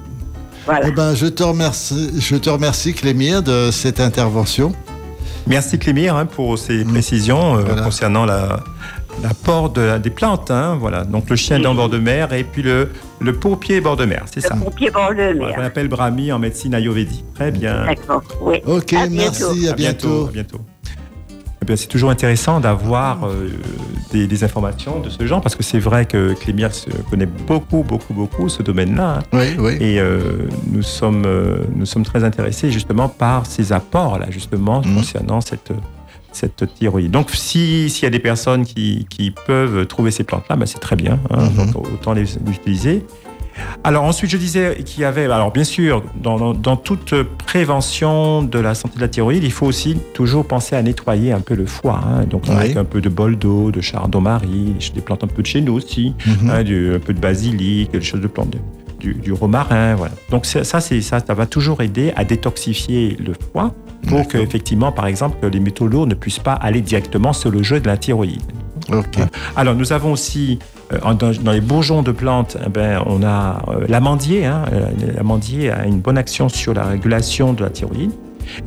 [0.65, 0.89] Voilà.
[0.89, 4.73] Eh ben, je te remercie, je te remercie, Clémire, de cette intervention.
[5.47, 7.83] Merci Clémire hein, pour ces précisions euh, Voilà.
[7.83, 8.65] concernant la-
[9.23, 10.51] l'apport de- des plantes.
[10.51, 11.05] hein, voilà.
[11.05, 12.91] Donc le chien dans bord de mer et puis le,
[13.21, 15.59] le paupier bord de mer, c'est ça Le pompier bord de mer.
[15.61, 17.25] appelle Brahmi en médecine ayurvédique.
[17.35, 17.87] Très bien.
[17.87, 18.23] D'accord.
[18.41, 18.57] Oui.
[18.67, 19.53] Ok, À bientôt.
[19.53, 20.27] merci, à bientôt.
[20.29, 20.61] À bientôt.
[21.63, 23.49] Eh bien, c'est toujours intéressant d'avoir euh,
[24.13, 27.83] des, des informations de ce genre parce que c'est vrai que Clémire se connaît beaucoup,
[27.83, 29.19] beaucoup, beaucoup ce domaine-là.
[29.19, 29.23] hein.
[29.33, 29.77] Oui, oui.
[29.81, 30.21] Et euh,
[30.71, 34.95] nous, sommes, euh, nous sommes très intéressés justement par ces apports-là, justement, Mhm.
[34.97, 35.73] concernant cette,
[36.37, 37.11] cette thyroïde.
[37.11, 40.79] Donc, si- s'il y a des personnes qui, qui peuvent trouver ces plantes-là, ben, c'est
[40.79, 41.19] très bien.
[41.31, 41.73] hein, Mhm.
[41.73, 43.05] donc, autant les utiliser.
[43.85, 47.15] Alors ensuite, je disais qu'il y avait, alors bien sûr, dans, dans- dans toute
[47.47, 51.41] prévention de la santé de la thyroïde, il faut aussi toujours penser à nettoyer un
[51.41, 52.01] peu le foie.
[52.07, 52.25] hein.
[52.29, 52.55] donc Oui.
[52.55, 55.73] avec un peu de bol d'eau, de chardon-marie, des plantes un peu de chez nous
[55.73, 56.51] aussi, Mhm.
[56.51, 58.59] hein, du- un peu de basilic, des choses de plantes, de-
[59.01, 60.13] du, du romarin, voilà.
[60.31, 63.75] Donc ça, ça va toujours aider à détoxifier le foie
[64.09, 67.51] pour que effectivement, par exemple, que les métaux lourds ne puissent pas aller directement sur
[67.51, 68.43] le jeu de la thyroïde.
[68.93, 69.19] Ok.
[69.57, 70.59] Alors, nous avons aussi,
[70.93, 74.45] euh, dans, dans les bourgeons de plantes, eh ben, on a euh, l'amandier.
[74.47, 74.65] hein.
[74.73, 74.87] Euh,
[75.17, 78.13] L'amandier a une bonne action sur la régulation de la thyroïde.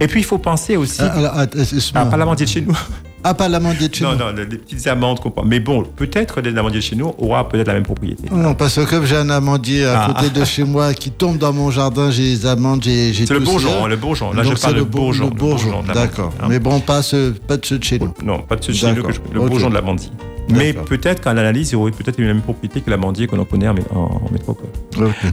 [0.01, 1.01] Et puis, il faut penser aussi...
[1.01, 2.03] Ah, att- excuse-moi.
[2.05, 2.77] Ah, pas l'amandier de chez nous.
[3.23, 4.17] Ah, pas l'amandier de chez non, nous.
[4.19, 5.43] non, les, les petites amandes qu'on prend.
[5.43, 8.23] Mais bon, peut-être que l'amandier de chez nous aura peut-être la même propriété.
[8.31, 10.13] Non, parce que comme j'ai un amandier à Ah.
[10.13, 13.39] côté de chez moi qui tombe dans mon jardin, j'ai les amandes, j'ai C'est le
[13.39, 14.31] bourgeon, le bourgeon.
[14.33, 15.25] Là, Donc, je parle de le bour- bourgeon.
[15.29, 16.33] le bourgeon, de l'amandier, d'accord.
[16.41, 16.45] hein.
[16.49, 18.13] Mais bon, pas, ce, pas de ceux de chez nous.
[18.23, 20.09] Non, pas de ce chez nous, que je- le bourgeon de l'amandier.
[20.49, 23.67] Mais peut-être qu'à l'analyse, il aurait peut-être les mêmes propriétés que l'amandier que l'on connaît
[23.67, 24.69] en, en- métropole.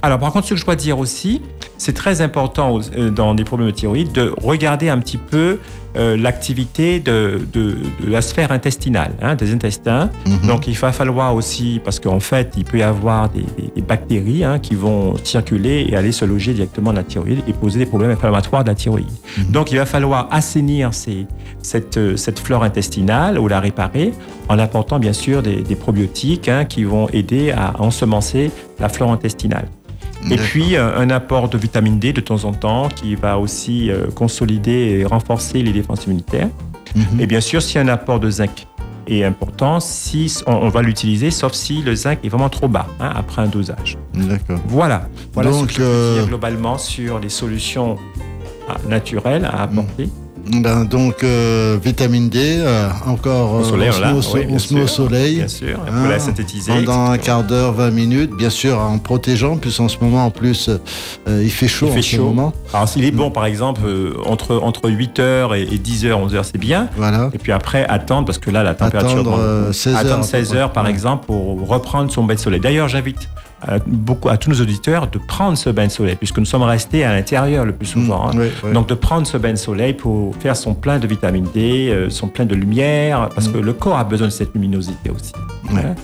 [0.02, 1.42] Alors, par contre, ce que je dois dire aussi,
[1.78, 5.58] c'est très important euh, dans des problèmes de thyroïde de regarder un petit peu
[5.96, 10.10] euh, l'activité de, de- de la sphère intestinale, hein, des intestins.
[10.26, 10.46] Mhm.
[10.48, 13.82] Donc, il va falloir aussi, parce qu'en fait, il peut y avoir des, des- des
[13.82, 17.78] bactéries hein, qui vont circuler et aller se loger directement dans la thyroïde et poser
[17.78, 19.06] des problèmes inflammatoires de la thyroïde.
[19.38, 19.44] Mhm.
[19.52, 21.26] Donc, il va falloir assainir ces-
[21.62, 24.12] cette, euh, cette flore intestinale ou la réparer
[24.48, 29.12] en apportant bien sûr des, des probiotiques hein, qui vont aider à ensemencer la flore
[29.12, 29.68] intestinale.
[30.30, 33.90] Et puis euh, un apport de vitamine D de temps en temps qui va aussi
[33.90, 36.48] euh, consolider et renforcer les défenses immunitaires.
[36.94, 37.20] Mhm.
[37.20, 38.66] Et bien sûr, si un apport de zinc
[39.07, 43.12] est important, si on, va l'utiliser, sauf si le zinc est vraiment trop bas hein,
[43.14, 43.98] après un dosage.
[44.14, 44.59] D'accord.
[44.66, 45.09] Voilà.
[45.32, 47.96] Voilà Donc, ce que je euh, dire globalement sur les solutions
[48.68, 50.09] ah, naturelles à apporter.
[50.49, 53.55] Ben, donc, euh, vitamine D, euh, encore.
[53.55, 55.36] Au euh, soleil, on on l'a, met au, oui, on se met au soleil.
[55.38, 58.99] Bien sûr, on peut la synthétiser, Pendant un quart d'heure, 20 minutes, bien sûr, en
[58.99, 60.70] protégeant, puisqu'en en ce moment, en plus,
[61.28, 62.24] euh, il fait chaud Il en fait ce chaud.
[62.26, 62.53] moment.
[62.72, 66.88] Alors, s'il est bon, par exemple, euh, entre, entre 8h et, 10h, 11h, c'est bien.
[66.97, 67.28] Voilà.
[67.34, 69.11] Et puis après, attendre, parce que là, la température.
[69.20, 69.40] Attendre, monte.
[69.40, 70.59] euh, 16 heures, à Attendre peu 16 près.
[70.59, 70.90] heures, par Ouais.
[70.90, 72.61] exemple, pour reprendre son bain de soleil.
[72.61, 73.28] D'ailleurs, j'invite
[73.62, 76.62] à, beaucoup, à tous nos auditeurs de prendre ce bain de soleil, puisque nous sommes
[76.62, 78.28] restés à l'intérieur le plus souvent.
[78.28, 78.32] hein.
[78.34, 78.72] Mm, oui, oui.
[78.72, 82.11] Donc, de prendre ce bain de soleil pour faire son plein de vitamine D, euh,
[82.11, 85.32] son plein de lumière, parce que le corps a besoin de cette luminosité aussi.
[85.70, 85.78] Mm.
[85.78, 85.94] Hein.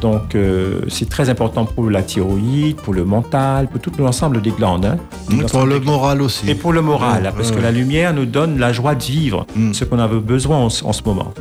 [0.00, 4.50] Donc, euh, c'est très important pour la thyroïde, pour le mental, pour tout l'ensemble des
[4.52, 4.84] glandes.
[4.84, 4.96] hein.
[5.28, 6.48] Pour L'ensemble le moral aussi.
[6.48, 7.64] et pour le moral, Ouais, parce ouais, que ouais.
[7.64, 9.72] la lumière nous donne la joie de vivre, Mm.
[9.74, 11.32] ce qu'on avait besoin en, en ce moment.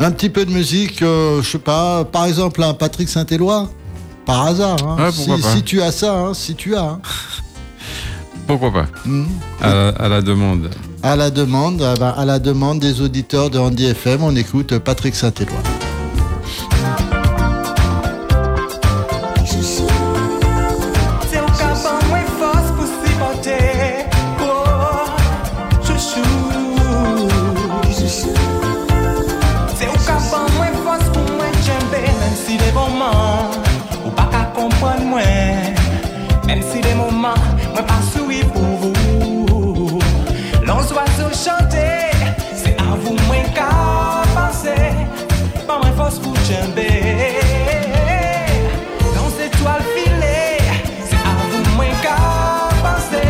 [0.00, 3.68] Un petit peu de musique, euh, je sais pas, par exemple, un Patrick Saint-Éloi?
[4.26, 5.10] Par hasard, hein.
[5.12, 5.54] Si, pourquoi pas.
[5.56, 6.82] si tu as ça, hein, si tu as.
[6.82, 7.00] hein.
[8.46, 9.26] Pourquoi pas Mhm.
[9.62, 10.70] à, à la demande.
[11.02, 14.78] À la demande, ah ben, à la demande des auditeurs de Andy FM, on écoute
[14.78, 15.56] Patrick Saint-Éloi.
[37.82, 39.98] Pas souri pour vous.
[40.64, 42.10] L'on oiseaux chanter,
[42.54, 44.92] c'est à vous moins qu'à penser.
[45.66, 46.80] Pas moins force pour djembe.
[49.16, 50.58] Dans étoile filée,
[51.08, 52.16] c'est à vous moins qu'à
[52.82, 53.28] penser.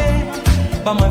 [0.85, 1.11] Pas moins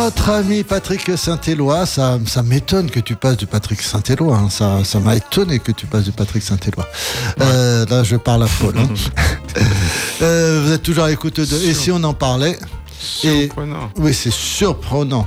[0.00, 1.84] notre ami Patrick Saint-Éloi.
[1.86, 4.34] Ça, ça m'étonne que tu passes du Patrick Saint-Éloi.
[4.36, 4.48] hein.
[4.50, 6.86] Ça, ça m'a étonné que tu passes du Patrick Saint-Éloi.
[7.40, 8.74] Euh, là, je parle à Paul.
[8.78, 8.88] hein.
[10.22, 11.56] Euh, vous êtes toujours à l'écoute de.
[11.68, 12.56] Et si on en parlait
[13.24, 13.90] Et- Surprenant.
[13.98, 15.26] Oui, c'est surprenant.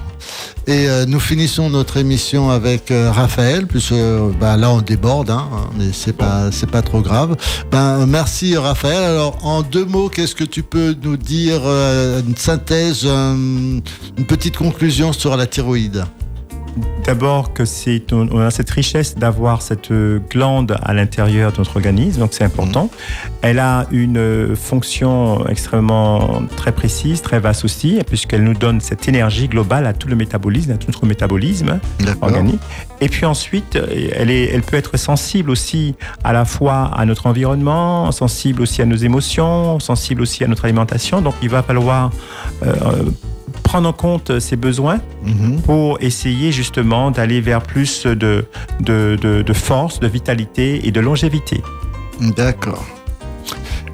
[0.67, 5.29] Et euh, nous finissons notre émission avec euh, Raphaël, puisque euh, bah, là on déborde,
[5.29, 5.47] hein,
[5.77, 7.35] mais c'est pas c'est pas trop grave.
[7.71, 9.03] Ben merci Raphaël.
[9.03, 14.55] Alors en deux mots, qu'est-ce que tu peux nous dire une synthèse, un- une petite
[14.55, 16.05] conclusion sur la thyroïde?
[17.05, 19.91] D'abord que c'est on a cette richesse d'avoir cette
[20.29, 22.89] glande à l'intérieur de notre organisme, donc c'est important.
[23.41, 29.47] Elle a une fonction extrêmement très précise, très vaste aussi, puisqu'elle nous donne cette énergie
[29.47, 31.79] globale à tout le métabolisme, à tout notre métabolisme
[32.21, 32.61] organique.
[33.01, 37.27] Et puis ensuite, elle, est, elle peut être sensible aussi à la fois à notre
[37.27, 41.21] environnement, sensible aussi à nos émotions, sensible aussi à notre alimentation.
[41.21, 42.11] Donc il va falloir
[42.65, 42.73] euh,
[43.73, 45.61] prendre en compte ses besoins Mhm.
[45.63, 48.45] pour essayer justement d'aller vers plus de,
[48.79, 51.59] de, de, de force, de vitalité et de longévité.
[52.37, 52.85] D'accord.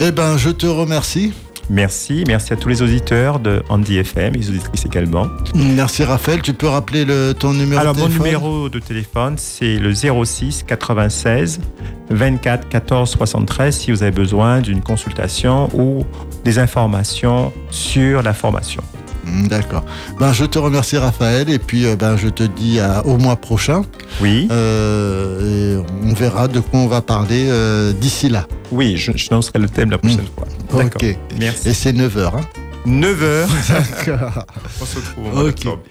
[0.02, 1.32] Eh ben, je te remercie.
[1.70, 5.28] Merci, merci à tous les auditeurs de Andy FM, les auditrices également.
[5.56, 6.42] Merci Raphaël.
[6.42, 9.94] Tu peux rappeler le, ton numéro Alors de mon téléphone numéro de téléphone, c'est le
[9.94, 11.62] 06 96
[12.10, 16.04] 24 14 73 si vous avez besoin d'une consultation ou
[16.44, 18.82] des informations sur la formation.
[19.30, 19.84] Mm, D'accord.
[20.20, 23.36] Ben, je te remercie Raphaël et puis euh, ben, je te dis à- au mois
[23.36, 23.84] prochain.
[24.22, 28.48] Oui, Euh, et on verra de quoi on va parler euh, d'ici là.
[28.72, 30.48] oui, je, je lancerai le thème la prochaine fois.
[30.74, 31.02] D'accord.
[31.04, 31.18] Ok.
[31.40, 31.70] Merci.
[31.70, 32.32] Et c'est 9h.
[32.36, 32.42] Hein
[32.88, 33.48] 9h.
[34.08, 34.46] D'accord.
[34.82, 35.48] On se retrouve au mois Ok.
[35.48, 35.82] d'octobre.